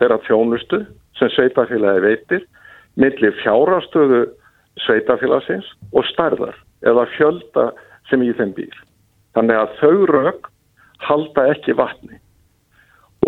[0.00, 0.84] þeirra þjónustu
[1.18, 2.44] sem sveitafélagi veitir,
[2.96, 4.26] milli fjárastöðu
[4.84, 7.70] sveitafélagsins og starðar eða fjölda
[8.08, 8.76] sem í þeim býr.
[9.36, 10.48] Þannig að þau rauk
[11.04, 12.20] halda ekki vatni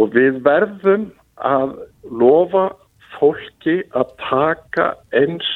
[0.01, 1.11] og við verðum
[1.45, 1.77] að
[2.11, 2.71] lofa
[3.19, 5.47] fólki að taka eins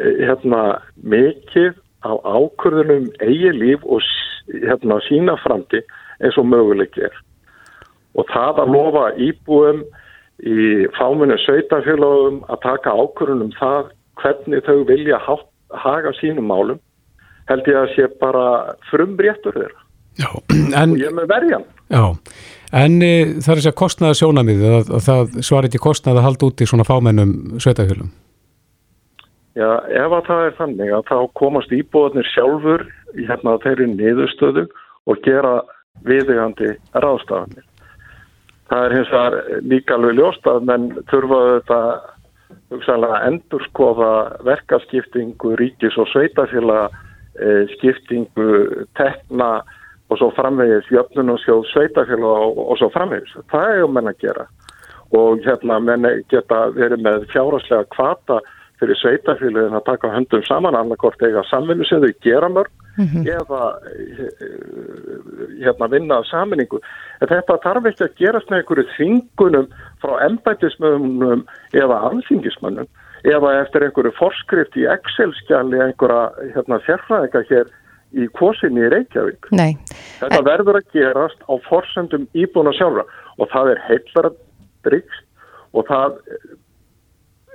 [0.00, 4.00] Eh, hérna, mikið á ákvörðunum eigi líf og
[4.48, 5.82] hérna, sína framti
[6.22, 7.12] eins og möguleik er.
[8.16, 9.82] Og það að lofa íbúum
[10.48, 15.20] í fáminu sveitafélagum að taka ákvörðunum það hvernig þau vilja
[15.84, 16.80] haga sínum málum
[17.50, 18.46] held ég að sé bara
[18.88, 19.86] frumréttur þeirra.
[20.16, 20.30] Já,
[20.80, 20.96] en...
[20.96, 21.68] Og ég með verjan.
[21.92, 22.04] Já,
[22.72, 23.12] en e,
[23.44, 26.62] það er þess að kostnaða sjónamið að, að það svarir ekki kostnaða að halda út
[26.64, 28.12] í svona fámennum sveitafélagum.
[29.52, 32.86] Já, ef að það er þannig að þá komast íbúðanir sjálfur
[33.20, 34.64] í hérna þeirri niðurstöðu
[35.04, 35.58] og gera
[36.08, 37.66] viðegandi ráðstafanir.
[38.72, 39.36] Það er hins vegar
[39.68, 41.80] líka alveg ljóst að menn þurfaðu þetta
[42.72, 44.12] hugsanlega endurskoða
[44.48, 46.96] verkaskiptingu, ríkis og sveitafélag,
[47.36, 49.50] e, skiptingu, tekna
[50.12, 53.36] og svo framvegis jöfnun og sjóð sveitafélag og, og svo framvegis.
[53.52, 54.48] Það er um menn að gera
[55.12, 58.40] og hérna menn geta verið með fjáraslega kvata
[58.80, 63.24] fyrir sveitafélagin að taka höndum saman annarkort eiga samvinnu sem þau gera mörg mm -hmm.
[63.36, 63.62] eða
[65.64, 66.80] hérna vinna saminningu.
[67.20, 69.68] En þetta þarf ekki að gerast með einhverju þingunum
[70.02, 72.88] frá embætismöðunum eða alþingismönnum
[73.24, 77.66] eða eftir einhverju forskrift í Excel-skjali einhverja hérna, sérfræðinga hér
[78.12, 79.50] í kvosinni í Reykjavík.
[79.56, 79.76] Nei.
[80.20, 80.48] Þetta en...
[80.48, 83.06] verður að gerast á forsendum íbúna sjálfra
[83.38, 84.32] og það er heillara
[84.86, 85.24] drikst
[85.72, 86.18] og það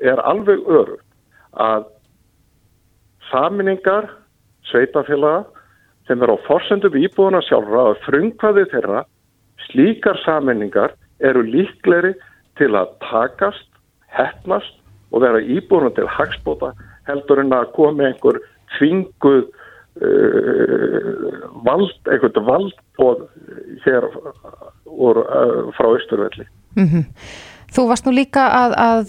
[0.02, 0.98] er alveg öru
[1.58, 1.86] að
[3.32, 4.10] saminningar
[4.72, 5.46] sveitafélaga
[6.08, 9.04] sem er á forsendum íbúðuna sjálfra að frungvaði þeirra
[9.67, 12.13] slíkar saminningar eru líkleri
[12.58, 13.67] til að takast,
[14.13, 14.78] hefnast
[15.12, 16.74] og vera íbúðuna til hagspóta
[17.10, 18.39] heldur en að komi einhver
[18.78, 19.48] tvinguð
[21.67, 23.27] vald, einhvern valdbóð
[23.86, 24.07] hér
[24.86, 26.47] úr, uh, frá Östurvelli.
[26.75, 27.05] Mm -hmm.
[27.67, 29.05] Þú varst nú líka að, að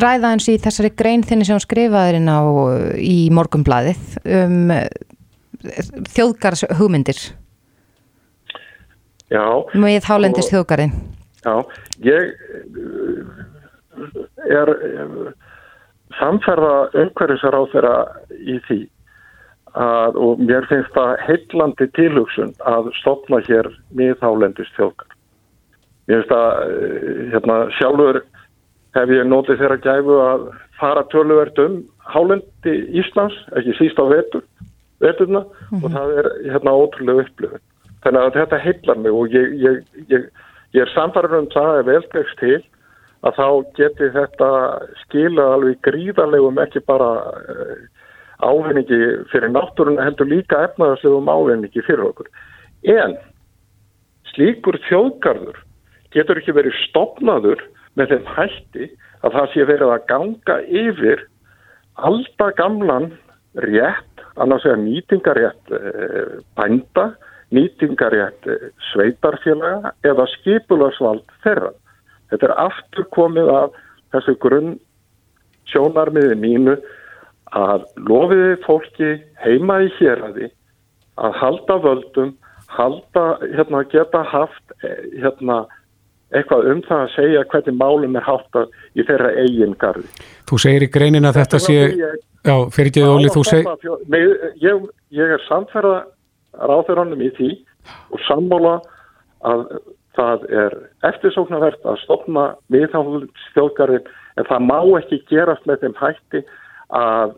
[0.00, 2.40] ræða eins í þessari grein þinni sem skrifaðurinn á
[2.96, 4.72] í morgumblaðið um
[6.14, 7.20] þjóðgars hugmyndir.
[9.32, 9.44] Já.
[9.74, 10.92] Með hálendis þjóðgarinn.
[11.42, 11.54] Já,
[12.04, 12.34] ég
[14.50, 14.72] er
[16.18, 17.94] samferða umhverfisar á þeirra
[18.40, 18.78] í því
[19.78, 25.08] að, og mér finnst það heillandi tilhugsun að stopna hér með hálendis þjóðgar.
[26.10, 28.20] Ég veist að eh, hérna, sjálfur
[28.96, 30.46] hef ég nótið þeirra gæfu að
[30.80, 31.80] fara töluvert um
[32.12, 34.44] hálendi Íslands, ekki síst á vetur,
[35.00, 35.84] veturna mm -hmm.
[35.84, 35.96] og mhm.
[35.96, 37.64] það er hérna ótrúlega upplifun.
[38.02, 40.28] Þannig að þetta heillar mig og ég, ég, ég,
[40.74, 42.62] ég er samfarið um það að velkvæmst til
[43.22, 44.48] að þá geti þetta
[45.04, 47.76] skila alveg gríðarlegum ekki bara uh,
[48.42, 49.00] ávinningi
[49.32, 52.30] fyrir náttúruna heldur líka efnaðarslegum ávinningi fyrir okkur.
[52.82, 53.16] En
[54.32, 55.60] slíkur þjóðgarður
[56.12, 57.62] getur ekki verið stopnaður
[57.98, 58.88] með þeim hætti
[59.22, 61.26] að það sé verið að ganga yfir
[62.08, 63.10] alltaf gamlan
[63.62, 65.80] rétt, annars er nýtingarétt e,
[66.56, 67.10] bænda,
[67.52, 68.56] nýtingarétt e,
[68.90, 71.72] sveitarfélaga eða skipularsvald þeirra.
[72.32, 73.76] Þetta er aftur komið af
[74.14, 74.74] þessu grunn
[75.68, 76.78] sjónarmiði mínu
[77.58, 79.12] að lofiði fólki
[79.42, 80.48] heima í héræði
[81.20, 82.34] að halda völdum,
[82.72, 85.62] halda, hérna, geta haft, e, hérna,
[86.32, 90.08] eitthvað um það að segja hvernig málum er háttað í þeirra eigin garði.
[90.48, 93.90] Þú segir í greinin að þetta sé, ég, já, fyrir ekki Óli, þú segir...
[94.62, 96.06] Ég, ég er samferða
[96.56, 97.50] ráðverðanum í því
[98.14, 98.78] og sammála
[99.48, 99.66] að
[100.16, 100.74] það er
[101.08, 104.10] eftirsóknarvert að stopna miðháðstjóðgarðin
[104.40, 106.42] en það má ekki gerast með þeim hætti
[106.92, 107.32] að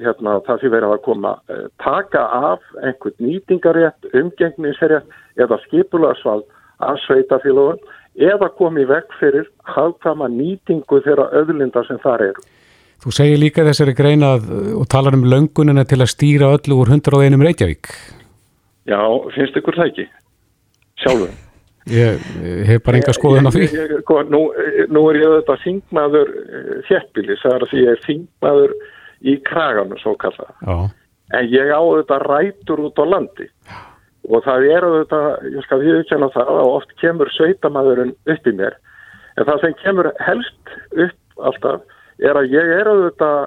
[0.00, 6.46] hérna, það sé verið að koma eh, taka af einhvern nýtingarétt, umgengnisrétt eða skipularsvald
[6.80, 7.82] að sveitafélagun
[8.20, 12.48] eða komið vekk fyrir hafðkama nýtingu þeirra öðlinda sem þar eru.
[13.00, 17.40] Þú segir líka þessari greinað og talar um löngunina til að stýra öllu úr 101
[17.40, 17.88] Reykjavík.
[18.90, 19.00] Já,
[19.36, 20.10] finnst ykkur það ekki?
[21.00, 21.32] Sjálfur.
[21.90, 23.64] Ég, ég hef bara enga skoðun á því.
[23.64, 24.40] Ég, ég, sko, nú,
[24.92, 28.74] nú er ég auðvitað þingmaður eh, þjættbílis, það er að því ég er þingmaður
[29.20, 30.48] í kraganu, svo kalla.
[30.66, 30.90] Já.
[31.38, 33.46] En ég á auðvitað rætur út á landi.
[33.68, 33.78] Já
[34.28, 38.76] og það er auðvitað, ég skal viðkjanna það og oft kemur sveitamæðurinn upp í mér
[39.38, 43.38] en það sem kemur helst upp alltaf er að ég er auðvitað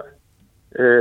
[0.74, 0.94] e,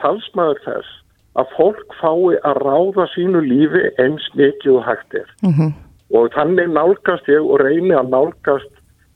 [0.00, 1.00] talsmaður þess
[1.40, 5.72] að fólk fái að ráða sínu lífi eins mikið og hægt er mm -hmm.
[6.16, 8.72] og þannig nálgast ég og reyni að nálgast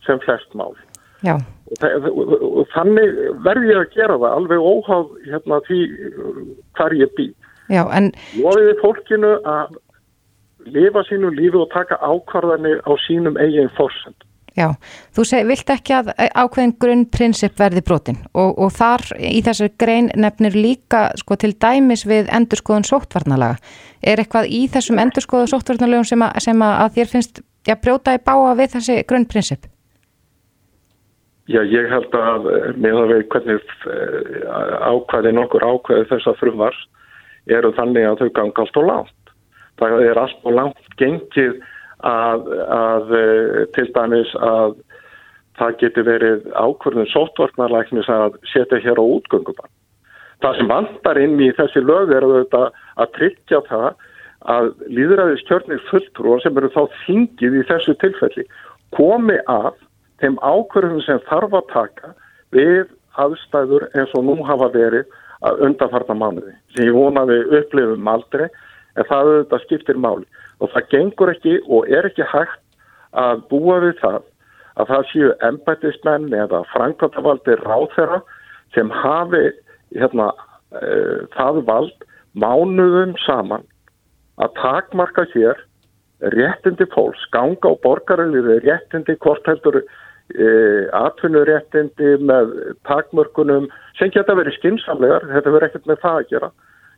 [0.07, 0.75] sem flest mál
[1.23, 1.39] og, það,
[1.79, 5.83] og, þannig verð ég að gera það alveg óháð hérna, því
[6.79, 7.29] hvar ég bý
[7.69, 8.13] Já, en...
[8.41, 9.77] Lofiði fólkinu að
[10.73, 14.17] lifa sínu lífi og taka ákvarðanir á sínum eigin fórsend.
[14.59, 14.73] Já,
[15.15, 20.09] þú seg, vilt ekki að ákveðin grunnprinsip verði brotin og, og þar í þessu grein
[20.19, 23.61] nefnir líka sko, til dæmis við endurskoðun sóttvarnalaga.
[24.03, 28.57] Er eitthvað í þessum endurskoðu sóttvarnalögum sem, sem að þér finnst já, brjóta í báa
[28.59, 29.69] við þessi grunnprinsip?
[31.49, 34.43] Já, ég held að með að við hvernig eh,
[34.85, 36.83] ákvæði nokkur ákvæði þess að frumvars
[37.49, 39.33] eru þannig að þau ganga allt og látt.
[39.81, 41.57] Það er allt og langt gengið
[42.05, 42.45] að,
[42.77, 44.77] að eh, til dæmis að
[45.59, 49.73] það geti verið ákvörðun sóttvarnarlæknis að setja hér á útgöngubann.
[50.45, 52.69] Það sem vandar inn í þessi lög er að,
[53.01, 53.89] að tryggja það
[54.53, 58.45] að líðræðiskjörnir fulltrúar sem eru þá þingið í þessu tilfelli
[58.95, 59.75] komi af
[60.23, 62.15] þeim ákvörðun sem þarf að taka
[62.55, 62.87] við
[63.19, 65.07] aðstæður eins og nú hafa verið
[65.47, 68.47] að undanfarta mánuði sem ég vonaði upplifum aldrei
[68.99, 70.27] en það auðvitað skiptir máli.
[70.59, 72.65] Og það gengur ekki og er ekki hægt
[73.19, 74.19] að búa við það
[74.79, 78.21] að það séu embætismenn eða frangvöldavaldi ráþera
[78.75, 79.45] sem hafi
[79.97, 80.29] hérna,
[80.75, 82.07] uh, það vald
[82.39, 83.65] mánuðum saman
[84.43, 85.65] að takmarka hér
[86.35, 89.81] réttindi fólks, ganga á borgaraliði réttindi, hvort heldur
[90.99, 92.51] atvinnuréttindi með
[92.85, 96.51] takmörkunum sem geta verið skinsamlegar, þetta verður ekkert með það að gera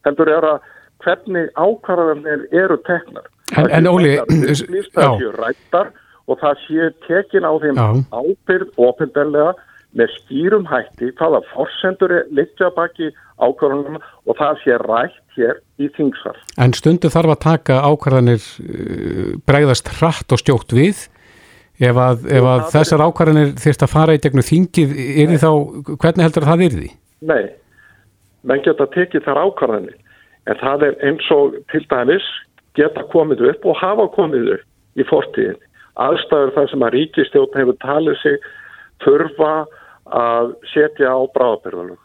[0.09, 0.71] heldur er að
[1.05, 5.11] hvernig ákvarðanir eru teknar En, en Óli, já
[6.31, 7.88] og það sé tekin á þeim já.
[8.14, 9.55] ábyrð ofinberlega
[9.99, 13.11] með skýrum hætti hvaða forsendur er litja baki
[13.43, 16.38] ákvarðanum og það sé rætt hér í þingsar.
[16.62, 21.09] En stundu þarf að taka ákvarðanir uh, bregðast hratt og stjókt við
[21.81, 25.51] ef að, ef að þessar ákvarðanir þurft að fara í gegnum þingið, er því þá,
[25.95, 26.90] hvernig heldur það er því?
[27.31, 27.43] Nei,
[28.49, 29.99] menn geta tekið þar ákvarðanir
[30.51, 32.29] en það er eins og til dæmis
[32.79, 35.59] geta komið upp og hafa komið upp í fortíðin.
[36.01, 38.47] Aðstæður þar sem að ríkistjóðn hefur talið sig
[39.05, 39.55] þurfa
[40.21, 41.99] að setja á bráðabyrðalög.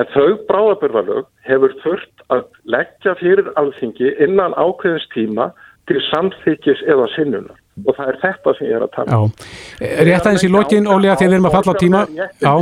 [0.00, 5.50] En þau bráðabyrðalög hefur þurft að leggja fyrir alþingi innan ákveðins tíma
[5.90, 7.60] til samþykis eða sinnunar.
[7.82, 9.18] Og það er þetta sem ég er að tala.
[9.18, 9.34] Um.
[9.82, 12.02] Rétt aðeins í lokin, Óli, að þið verðum að falla á tíma.
[12.38, 12.54] Já.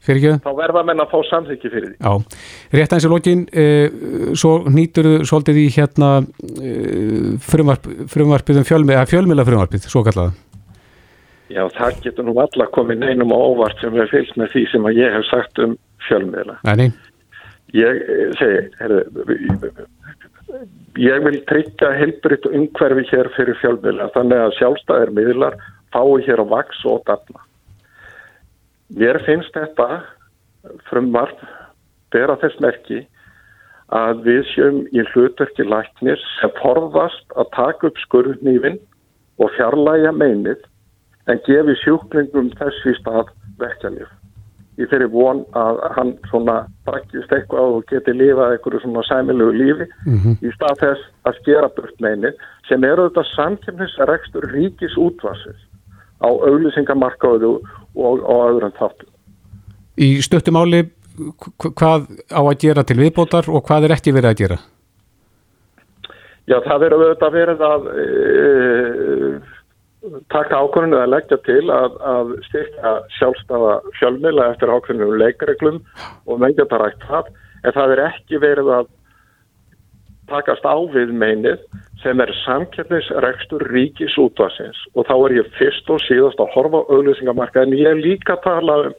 [0.00, 1.96] Þá verða menn að fá samþykki fyrir því.
[2.00, 2.38] Já,
[2.72, 3.98] rétt aðeins í lokin, eh,
[4.32, 10.32] svo nýtur þú svolítið í hérna eh, frumvarp, frumvarpið um fjölmila, fjölmila frumvarpið, svo kallaða.
[11.52, 14.90] Já, það getur nú alla komið neinum og óvart sem er fylgst með því sem
[14.96, 15.76] ég hef sagt um
[16.08, 16.56] fjölmiðla.
[16.80, 16.90] Nei.
[17.76, 19.04] Ég eh, segi, herru,
[21.00, 25.56] ég vil tryggja heilbritt umhverfi hér fyrir fjölmiðla þannig að sjálfstæðir miðlar
[25.94, 27.42] fái hér á vaks og dafna.
[28.98, 30.02] Mér finnst þetta
[30.90, 31.40] frumvarf
[32.10, 33.04] bera þess merki
[33.94, 38.78] að við sjöum í hlutverki læknir sem forðast að taka upp skurðnýfin
[39.42, 40.62] og fjarlæga meinið
[41.30, 43.30] en gefi sjúklingum þessi stað
[43.62, 44.19] verkefnið.
[44.80, 46.54] Ég fyrir von að hann svona
[46.88, 50.38] brakkist eitthvað og geti lifað einhverju svona sæmilegu lífi mm -hmm.
[50.40, 52.30] í stað þess að skera burt meini
[52.68, 55.62] sem eru þetta samkjöfnisrekstur ríkis útvarsins
[56.24, 57.60] á auðlýsingamarkaðu
[57.96, 59.08] og á öðrum þáttum.
[60.00, 60.88] Í stöttumáli
[61.58, 64.58] hvað á að gera til viðbótar og hvað er ekki verið að gera?
[66.48, 68.04] Já, það verður auðvitað verið að e,
[70.32, 75.82] taka ákvörðinu að leggja til að, að styrka sjálfstafa fjölmila eftir ákvörðinu leikreglum
[76.26, 77.28] og menn geta rægt það
[77.64, 78.90] en það er ekki verið að
[80.30, 81.62] takast á við meinið
[82.02, 87.64] sem er samkjörnisregstur ríkis útvarsins og þá er ég fyrst og síðast að horfa auðlýsingamarka
[87.66, 88.94] en ég er líka að tala um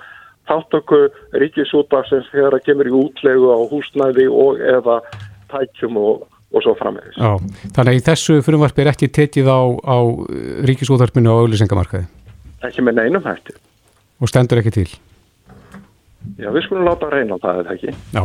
[0.50, 1.02] þáttöku
[1.42, 5.00] ríkis útvarsins þegar það kemur í útlegu á húsnæði og eða
[5.54, 7.16] tækjum og og svo framvegis.
[7.16, 7.38] Já,
[7.76, 9.98] þannig að í þessu frumvarpi er ekki tekið á, á
[10.68, 12.10] ríkisúðarpinu og auðlisengamarkaði?
[12.68, 13.56] Ekki með neinum hætti.
[14.22, 14.88] Og stendur ekki til?
[16.38, 17.96] Já, við skulum láta að reyna á það, eða ekki.
[18.14, 18.24] Já.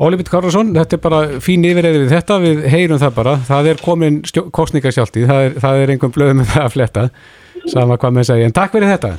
[0.00, 3.82] Ólífitt Karlsson, þetta er bara fín yfirreðið við þetta, við heyrum það bara, það er
[3.84, 4.22] komin
[4.56, 7.04] kostningasjáltið, það er, það er einhvern blöð með það að fletta,
[7.74, 9.12] sama hvað með segja, en takk fyrir þetta.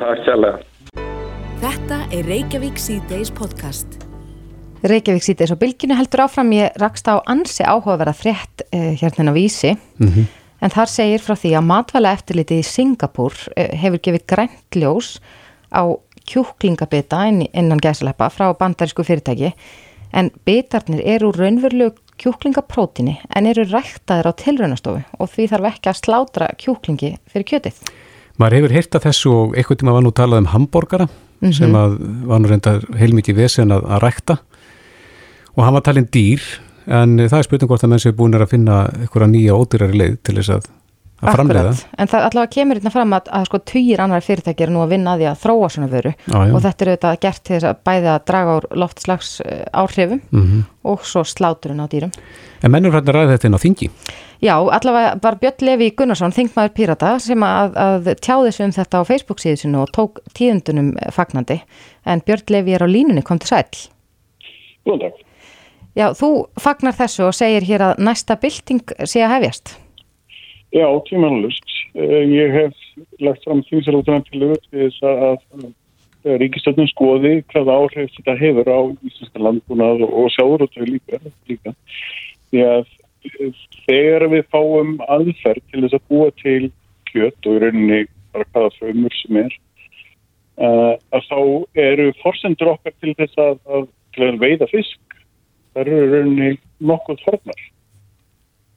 [0.00, 1.04] Takk sjálflega.
[1.66, 4.05] Þetta er Reykjavík C-Days podcast.
[4.84, 9.34] Reykjavík sítið svo bylginu heldur áfram ég rakst á ansi áhugaverða frétt eh, hérna á
[9.34, 10.26] vísi mm -hmm.
[10.60, 15.20] en þar segir frá því að matvæla eftirliti í Singapúr eh, hefur gefið grænt ljós
[15.72, 19.54] á kjúklingabita inn, innan gæslepa frá bandarísku fyrirtæki
[20.12, 26.00] en bitarnir eru raunverulegu kjúklingaprótini en eru ræktaðir á tilraunastofu og því þarf ekki að
[26.00, 27.80] slátra kjúklingi fyrir kjötið.
[28.36, 31.52] Maður hefur heyrt að þessu og einhvern tíma var nú talað um hambúrgara mm -hmm.
[31.52, 34.38] sem að var nú reynda heilmikið vesen að, að rækta
[35.56, 36.44] og hann var talin dýr
[36.86, 40.18] en það er spurning hvort að menn séu búin að finna einhverja nýja ódýrari leið
[40.26, 40.66] til þess að,
[41.22, 41.72] að framleiða.
[41.98, 45.16] En það allavega kemur hérna fram að, að sko týjir annar fyrirtækir nú að vinna
[45.16, 46.36] að því að þróa svona vöru já.
[46.36, 50.20] og þetta er auðvitað gert til þess að bæði að draga úr loftslags eh, áhrifum
[50.20, 50.62] mm -hmm.
[50.92, 52.14] og svo sláturinn á dýrum.
[52.62, 53.90] En mennur hérna ræði þetta inn á þingi?
[54.44, 59.00] Já, allavega var Björn Levi Gunnarsson, þingmaður Pirata sem að, að tjáði sig um þetta
[59.00, 61.62] á Facebook síðu sinu og tók tíðundunum fagnandi
[62.04, 63.88] en Björn Levi er á línunni, kom til sæl.
[64.84, 65.22] Góðan dag.
[65.96, 66.30] Já, þú
[66.60, 69.76] fagnar þessu og segir hér að næsta bylting sé að hefjast.
[70.76, 71.72] Já, tímanlust.
[71.96, 72.74] Eh, ég hef
[73.24, 75.38] lagt fram þýmsalóttunan til þess að
[76.42, 81.72] ríkistöldun skoði hvað áhrif þetta hefur á íslenska landbúnað og sjáur og þau líka, líka.
[82.52, 82.84] Að
[83.30, 86.70] eh, þegar við fáum aðferð til þess að búa til
[87.12, 88.02] kjött og í rauninni
[88.36, 89.56] hvaða frömmur sem er
[90.60, 91.40] eh, að þá
[91.86, 93.88] eru forsendur okkar til þess að, að,
[94.26, 95.00] að veiða fisk
[95.76, 96.52] það eru rauninni
[96.88, 97.64] nokkuð hornar.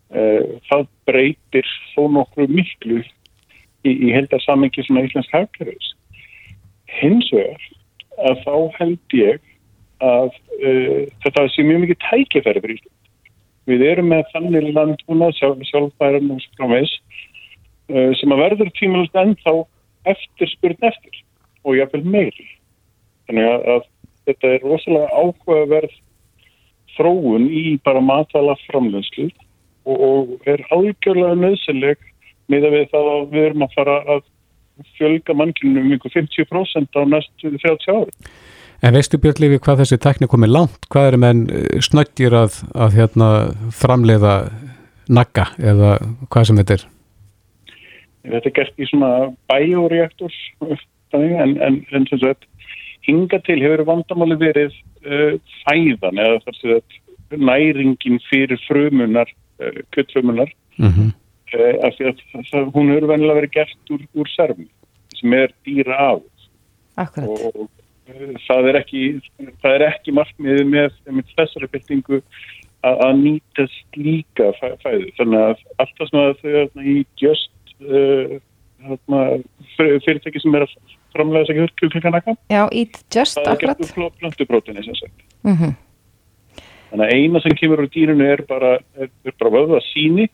[0.09, 5.93] Eh, það breytir þó nokkru miklu í, í heldarsammingi svona íslensk hafkerfis.
[6.99, 7.67] Hins vegar
[8.19, 9.39] að þá held ég
[10.03, 12.95] að uh, þetta sé mjög mikið tækifæri fyrir Ísland.
[13.69, 16.93] Við erum með þannig landbúna sjálf, sjálfbærum og framvegs
[17.91, 19.55] uh, sem að verður tímalust ennþá
[20.09, 21.21] eftir spurn eftir
[21.67, 22.47] og jáfnveil meiri.
[23.27, 23.89] Þannig að, að
[24.29, 25.97] þetta er rosalega áhugaverð
[26.99, 29.29] þróun í bara matala framlegslu
[29.87, 32.03] og, og er algjörlega nöðsynleg
[32.49, 34.23] með að við það að við erum að fara að
[34.97, 38.13] fjölga mannkynum um ykkur 50% á næstu 30 ári.
[38.79, 40.85] En veistu Björn Lífi hvað þessi teknik komið langt?
[40.91, 43.29] Hvað eru menn eh, snöggir að, að hérna,
[43.75, 44.35] framleiða
[45.11, 45.97] nagga eða
[46.29, 46.85] hvað sem þetta er?
[48.29, 49.11] Þetta er gert í svona
[49.51, 50.39] bioreaktor
[51.17, 52.47] en, en, en sem sagt
[53.07, 54.75] hinga til hefur vandamáli verið
[55.63, 56.99] fæðan eða þar sem þetta
[57.37, 59.29] næringin fyrir frumunar,
[59.61, 61.11] uh, kuttfrumunar mm -hmm.
[61.53, 64.69] uh, af því að það, hún hefur venilega verið gert úr, úr serfum
[65.15, 66.21] sem er dýra af
[66.99, 67.27] Akkurat.
[67.29, 67.69] Og
[68.09, 69.03] uh, það er ekki
[69.61, 72.21] það er ekki markmiðið með, með þessari byltingu
[72.83, 75.11] að, að nýtast líka fæ, fæðu.
[75.17, 77.51] Þannig að allt það sem að þau í just
[77.87, 78.39] uh,
[79.77, 80.75] fyrirtæki sem er að
[81.15, 82.35] framlega þess að kjúklinganakka.
[82.51, 83.79] Já, eat just, akkurat.
[83.83, 85.23] Það er plöntuprótinni sem sagt.
[85.47, 85.77] Mm -hmm.
[86.89, 88.77] Þannig að eina sem kemur úr dýrunu er bara,
[89.39, 90.29] bara vöða síni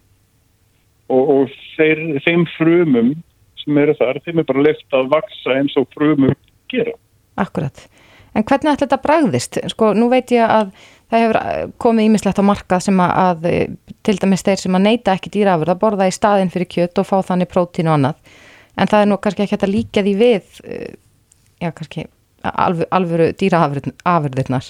[1.10, 3.16] og, og þeir, þeim frumum
[3.64, 6.36] sem eru þar, þeim er bara left að vaksa eins og frumum
[6.72, 6.96] gera.
[7.36, 7.88] Akkurat.
[8.36, 9.60] En hvernig ætla þetta bragðist?
[9.72, 10.72] Sko, nú veit ég að
[11.12, 11.38] það hefur
[11.78, 13.46] komið ímislegt á markað sem að, að
[14.04, 17.08] til dæmis þeir sem að neyta ekki dýrafur að borða í staðin fyrir kjött og
[17.08, 18.36] fá þannig prótín og annað
[18.76, 20.92] en það er nú kannski ekki hægt að líka því við eh,
[21.64, 22.08] já kannski
[22.46, 24.68] alvöru, alvöru dýraafurðirnar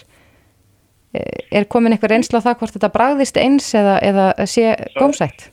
[1.16, 5.49] eh, er komin eitthvað reynsla á það hvort þetta bragðist eins eða, eða sé gómsætt?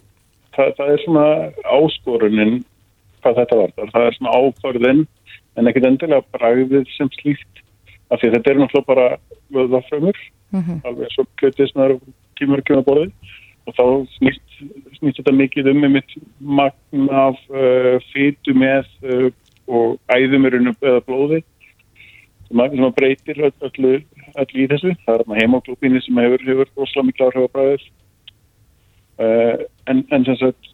[0.52, 1.26] Það, það er svona
[1.78, 2.54] áskorunin
[3.22, 5.04] hvað þetta var, það er svona áförðin
[5.56, 7.62] en ekkert endilega bragðið sem slíkt
[8.12, 9.06] af því þetta er náttúrulega bara
[9.52, 10.18] vöðafrömmur
[10.52, 10.80] mm -hmm.
[10.88, 11.98] alveg svo kjötið sem það er
[12.38, 13.12] tímur með borðið
[13.66, 13.84] og þá
[14.18, 14.51] snýst,
[14.98, 19.28] snýst þetta mikið um með mitt magn af uh, fytu með uh,
[19.72, 21.42] og æðumurinn eða blóði
[22.48, 23.92] sem að, breytir öllu,
[24.36, 24.92] öllu í þessu.
[25.06, 27.86] Það er hemoglóbíni sem hefur, hefur rosalega miklu áhrif á bræðis
[29.22, 30.72] uh, en, en sem sagt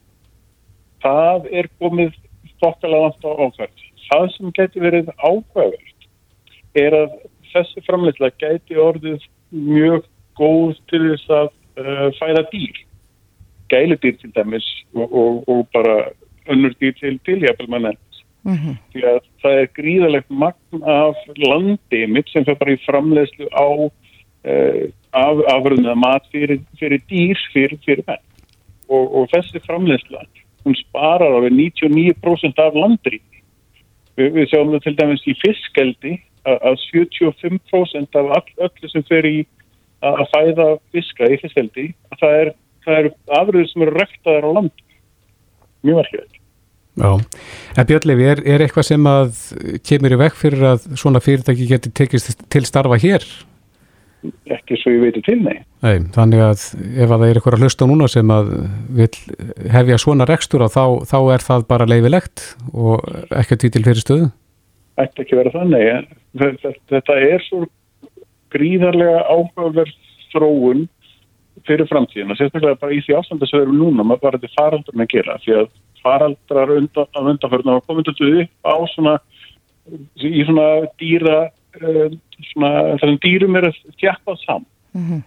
[1.04, 2.16] það er komið
[2.56, 3.86] stokkalega langt á ákvæmt.
[4.08, 6.08] Það sem getur verið ákvæmt
[6.78, 7.16] er að
[7.52, 9.24] þessi framleysla geti orðið
[9.54, 10.04] mjög
[10.38, 11.48] góð til þess að
[11.80, 12.84] uh, fæða dýr
[13.72, 15.96] gæludýr til dæmis og, og, og bara
[16.48, 17.96] önnur dýr til tilhjapil mann
[18.42, 18.74] mm -hmm.
[18.92, 23.68] því að það er gríðalegt magn af landi mitt sem fer bara í framlegslu á
[23.68, 28.24] uh, af, afröðna mat fyrir, fyrir dýr fyrir, fyrir menn.
[28.88, 30.24] Og, og þessi framlegsla
[30.64, 33.20] hún sparar á 99% af landri
[34.16, 36.14] við, við sjáum það til dæmis í fiskeldi
[36.48, 39.38] að 75% af all, öllu sem fer í
[40.04, 42.52] að fæða fiska í fiskeldi að það er,
[42.96, 43.10] er
[43.40, 44.84] afröður sem eru rektaðar á land
[45.86, 46.38] mjög verkefætt
[46.98, 47.12] Já,
[47.78, 49.28] en Björnlefi, er, er eitthvað sem að
[49.86, 53.22] kemur í vekk fyrir að svona fyrirtæki getur tekist til starfa hér?
[54.50, 55.60] Ekki svo ég veitir til, nei.
[55.84, 56.64] Nei, þannig að
[56.98, 58.50] ef að það er eitthvað að hlusta núna sem að
[58.98, 59.08] vil
[59.76, 63.06] hefja svona rekstur þá, þá er það bara leifilegt og
[63.38, 64.28] ekki til fyrir stöðu?
[64.98, 66.10] Ætti ekki vera þannig,
[66.90, 67.62] þetta er svo
[68.50, 69.94] gríðarlega áhugaverð
[70.32, 70.88] þróun
[71.66, 74.96] fyrir framtíðina, sérstaklega bara í því ástandi sem við erum núna, maður bara þetta faraldur
[74.96, 75.68] með að gera, því að
[76.02, 79.14] faraldrar undan, af undanförnum hafa komið til upp á svona
[80.20, 80.66] í svona
[81.00, 82.06] dýra uh,
[82.52, 85.22] svona, þannig dýrum er að tjappa saman mm -hmm.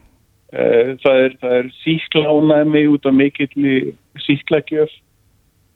[1.04, 3.94] það er, er síklánaði út af mikill
[4.26, 4.92] síklagjöf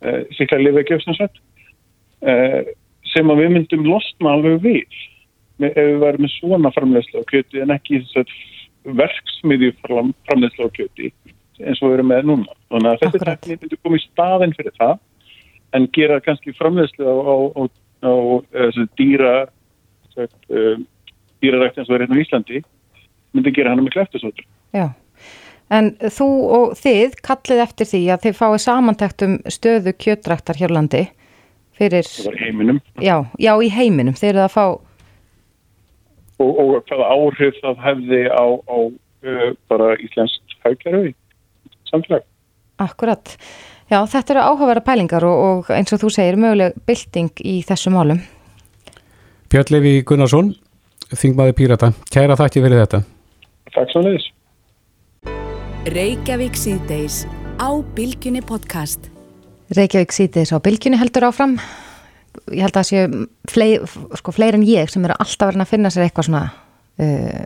[0.05, 1.41] uh, síklaglifegjöf sem sagt
[3.13, 4.95] sem að við myndum losna alveg við
[5.59, 8.01] ef við værum með svona framlegslega en ekki
[8.85, 11.11] verksmiðju framlegslega á kjöti
[11.63, 12.55] eins og við erum með núna.
[12.73, 14.95] Þannig að þessi tekník myndi komið í staðin fyrir það
[15.75, 17.35] en gera kannski framlegslega á, á,
[18.03, 18.13] á, á
[18.99, 19.35] dýra
[21.43, 22.61] dýrarækt eins og er hérna í Íslandi
[23.35, 24.47] myndi gera hann með kleftusótur.
[24.75, 24.89] Já.
[25.73, 30.73] En þú og þið kallið eftir því að þið fáið samantækt um stöðu kjötræktar hér
[30.75, 31.03] landi
[31.75, 32.05] fyrir...
[32.05, 32.81] Það var í heiminum.
[33.01, 34.17] Já, já, í heiminum.
[34.17, 34.65] Þeir eru að fá
[36.39, 41.13] og, og hvaða áhrif það hefði á, á uh, bara íslenskt haugkerfi
[41.89, 42.25] samfélag.
[42.81, 43.35] Akkurat.
[43.85, 47.93] Já, þetta eru áhugaverða pælingar og, og eins og þú segir möguleg bylting í þessu
[47.93, 48.21] málum.
[49.53, 50.55] Björnlefi Gunnarsson,
[51.13, 53.03] Þingmaði Pírata, kæra þakki fyrir þetta.
[53.75, 54.31] Takk svo leiðis.
[55.93, 57.23] Reykjavík síðdeis
[57.61, 59.11] á Bilginni podcast.
[59.77, 61.59] Reykjavík síðdeis á Bilginni heldur áfram
[62.51, 63.85] ég held að það séu fleir,
[64.21, 67.43] sko, fleir en ég sem eru alltaf verið að finna sér eitthvað svona uh,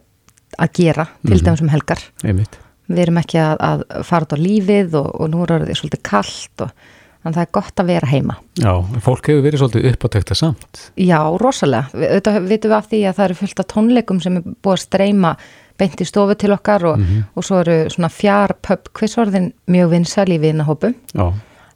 [0.60, 1.46] að gera til mm -hmm.
[1.46, 2.60] dæmis um helgar Einmitt.
[2.88, 6.04] við erum ekki að, að fara út á lífið og, og nú er það svolítið
[6.04, 6.72] kallt og
[7.20, 8.74] þannig að það er gott að vera heima Já,
[9.04, 13.26] fólk hefur verið svolítið uppátækta samt Já, rosalega, auðvitað vitum við af því að það
[13.26, 15.34] eru fullt af tónleikum sem er búið að streyma
[15.80, 17.24] beint í stofu til okkar og, mm -hmm.
[17.36, 20.96] og svo eru svona fjár pub quizorðin mjög vinsal í vinahópum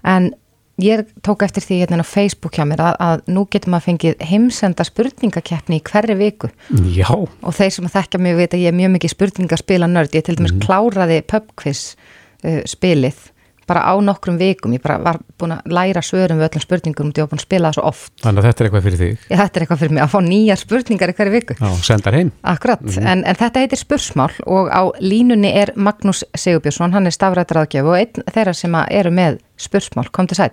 [0.04, 0.34] en
[0.82, 4.24] ég tók eftir því hérna á Facebook hjá mér að, að nú getur maður fengið
[4.30, 6.50] heimsenda spurningakeppni í hverri viku.
[6.96, 7.12] Já.
[7.14, 10.38] og þeir sem þekkja mig veit að ég er mjög mikið spurningaspila nörd, ég til
[10.40, 11.94] dæmis mm kláraði pubquiz
[12.46, 13.30] uh, spilið
[13.68, 17.18] bara á nokkrum vikum, ég bara var búin að læra svörum við öllum spurningum og
[17.18, 18.14] ég var búin að spila það svo oft.
[18.24, 19.26] Þannig að þetta er eitthvað fyrir þig?
[19.30, 21.58] Já, þetta er eitthvað fyrir mig, að fá nýjar spurningar í hverju viku.
[21.60, 22.32] Já, sendar heim.
[22.42, 23.08] Akkurat, mm -hmm.
[23.12, 27.98] en, en þetta heitir spursmál og á línunni er Magnús Sigurbjörnsson, hann er stafrættraðgjöf og
[27.98, 30.52] einn þeirra sem eru með spursmál, kom til sæl.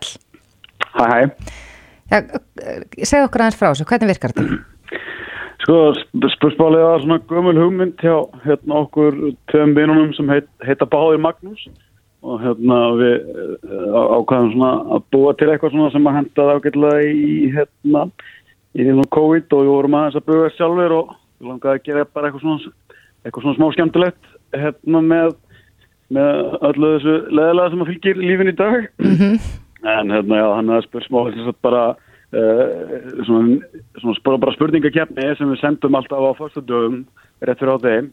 [0.94, 1.28] Hæ, hæ.
[2.10, 2.22] Já,
[3.04, 4.58] segð okkur aðeins frá þessu, hvernig virkar þetta?
[5.60, 5.92] Sko,
[6.32, 8.80] spursmálið var svona gömul hugmynd hjá hérna,
[12.20, 16.58] og hérna við eh, ákvæðum svona að búa til eitthvað svona sem að henda það
[16.58, 18.02] ágætlega í hérna
[18.76, 21.86] í því svona COVID og við vorum aðeins að buga sjálfur og við langaði að
[21.88, 25.32] gera bara eitthvað svona eitthvað svona smá skemmtilegt hérna með
[26.10, 29.34] með öllu þessu leðilega sem að fylgir lífin í dag mm -hmm.
[29.94, 31.84] en hérna já, hann er spursmál þess að bara
[32.34, 33.58] uh, svona,
[34.00, 37.04] svona bara spurningakefni sem við sendum alltaf á fyrstu dögum
[37.40, 38.12] rétt fyrir á þeim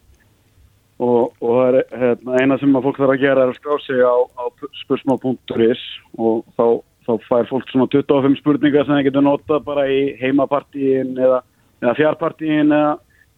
[0.98, 4.00] og, og er, hérna, eina sem að fólk þarf að gera er að skrá sig
[4.02, 4.44] á, á
[4.82, 5.84] spursmál.is
[6.18, 6.66] og þá,
[7.06, 11.44] þá fær fólk svona 25 spurningar sem það getur nota bara í heimapartíin eða,
[11.84, 12.96] eða fjárpartíin eða,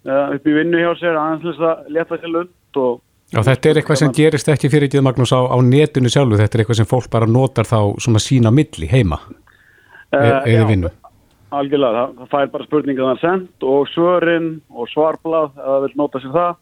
[0.09, 2.99] eða upp í vinnu hjá sér aðeins að leta sér lund og
[3.31, 6.57] Já, þetta er eitthvað sem gerist ekki fyrir ekki Magnús á, á netinu sjálfu, þetta
[6.57, 10.91] er eitthvað sem fólk bara notar þá svona sína milli heima uh, eða vinnu.
[11.55, 16.35] Algjörlega, það, fær bara spurningar þannig sendt og svörinn og svarblað, það vil nota sér
[16.35, 16.59] það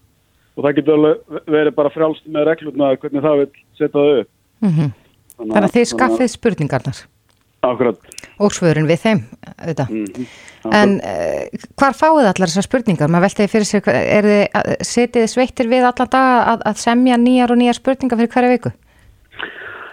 [0.58, 1.04] og það getur
[1.46, 4.30] verið bara frjálst með reglurna hvernig það vil setja það upp
[4.64, 4.90] mm -hmm.
[5.36, 7.04] þannig, þannig að þið skaffið spurningarnar
[7.68, 7.98] Akkurat
[8.38, 10.26] og svörin við þeim mm -hmm.
[10.80, 11.42] en uh,
[11.78, 13.10] hvar fáið allar þessar spurningar?
[13.10, 14.46] maður veltaði fyrir sig, er þið
[14.82, 18.70] setið sveittir við allar daga að, að semja nýjar og nýjar spurningar fyrir hverja viku?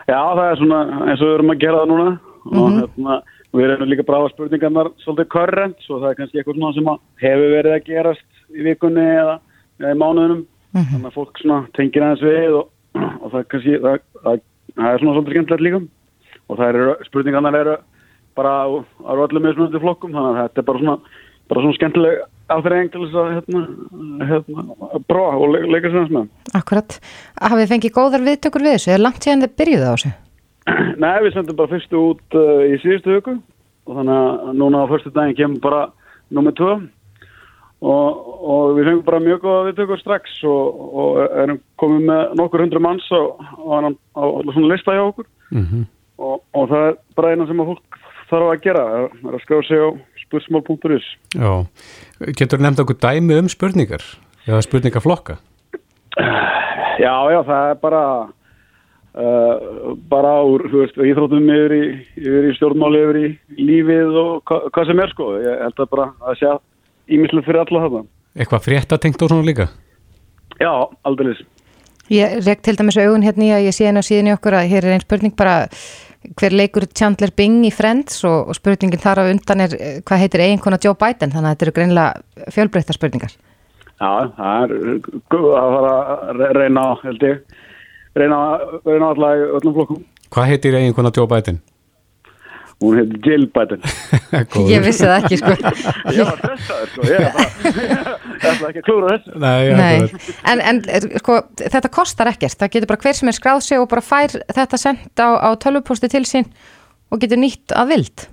[0.05, 2.59] Já, það er svona eins og við erum að gera það núna mm -hmm.
[2.59, 2.79] og mhm.
[2.81, 3.21] hérna,
[3.53, 6.87] við erum líka bráða spurningarnar svolítið korrent, svo það er kannski eitthvað sem
[7.21, 9.39] hefur verið að gerast í vikunni eða,
[9.79, 10.45] eða í mánuðunum
[10.75, 10.91] mm -hmm.
[10.91, 12.69] þannig að fólk tengir aðeins við og,
[13.21, 14.39] og það, kannski, það, það,
[14.75, 15.81] það er svona svolítið skemmtilegt líka.
[16.45, 17.75] Og það eru spurningarnar eru
[18.35, 18.69] bara á,
[19.15, 20.97] öllum meðsmunandi flokkum þannig að þetta er bara svona,
[21.49, 23.61] bara svona skemmtileg áþæri englis að hérna,
[24.29, 24.65] hérna,
[25.09, 26.27] prófa og le leika sér með.
[26.53, 26.99] Akkurat,
[27.41, 30.11] hafið fengið góðar viðtökur við þessu, er langt síðan þið byrjuði á þessu?
[31.03, 33.37] Nei, við sendum bara fyrstu út uh, í síðustu vöku
[33.85, 35.81] og þannig að núna á förstu daginn kemur bara
[36.33, 36.69] nummið 2
[37.85, 42.63] og, og við fengum bara mjög góða viðtökur strax og, og erum komið með nokkur
[42.65, 45.27] hundru manns á, á, á, á svona lista hjá okkur.
[45.51, 45.85] Mm -hmm.
[46.17, 49.43] og, og það er bara eina sem að fólk þarf að gera, það er að
[49.43, 49.89] skrá sig á
[50.25, 51.51] spursmál.is Já,
[52.37, 54.03] getur þú nefnt okkur dæmi um spurningar?
[54.47, 55.37] Eða spurningaflokka?
[56.99, 58.03] Já, já, það er bara
[59.19, 61.83] uh, bara úr, þú veist, íþróttum yfir í,
[62.17, 66.07] í stjórnmáli, yfir í lífið og hva, hvað sem er sko, ég held að bara
[66.23, 66.55] að segja
[67.11, 68.05] ímislega fyrir alla þetta.
[68.35, 69.69] Eitthvað fréttatengt og svona líka?
[70.59, 70.71] Já,
[71.07, 71.35] aldrei.
[72.13, 74.59] Ég reykt til dæmis augun hérna í að ég sé henni á síðan í okkur
[74.59, 75.55] að hér er einn spurning bara
[76.37, 80.21] hver leikur Chandler Bing í Friends og, og spurningin þar á undan er eh, hvað
[80.23, 83.35] heitir eiginkona Joe Biden þannig að þetta eru greinlega fjölbreytta spurningar.
[83.95, 84.97] Já, það er
[85.31, 87.61] guð að fara að reyna á, held ég,
[88.19, 88.39] reyna,
[88.83, 90.03] reyna allavega öllum flokkum.
[90.35, 91.61] Hvað heitir eiginkona Joe Biden?
[92.83, 93.83] Hún hefði Jill Biden
[94.73, 95.53] ég vissi það ekki sko.
[96.15, 97.07] Ég var stressaður sko.
[97.09, 97.39] Ég
[98.51, 99.35] ætla ekki að klúra þessu.
[99.41, 100.25] Nei.
[100.51, 100.81] En, en
[101.21, 102.57] sko þetta kostar ekkert.
[102.59, 105.49] Það getur bara hver sem er skráð sig og bara fær þetta sendt á, á
[105.61, 106.49] tölvuposti til sín
[107.13, 108.25] og getur nýtt að vild.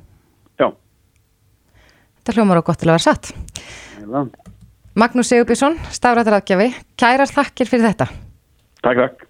[0.60, 0.68] Já.
[2.20, 3.32] Þetta hljómar á gott til að vera satt.
[4.02, 4.26] Eða.
[4.98, 6.68] Magnús Sigurbjörnsson stafrættarafgjafi,
[7.00, 8.10] kærar þakkir fyrir þetta.
[8.82, 9.24] Takk, takk.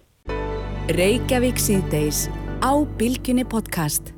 [0.91, 2.25] Reykjavík síðdeis
[2.59, 4.11] á Bilginni podcast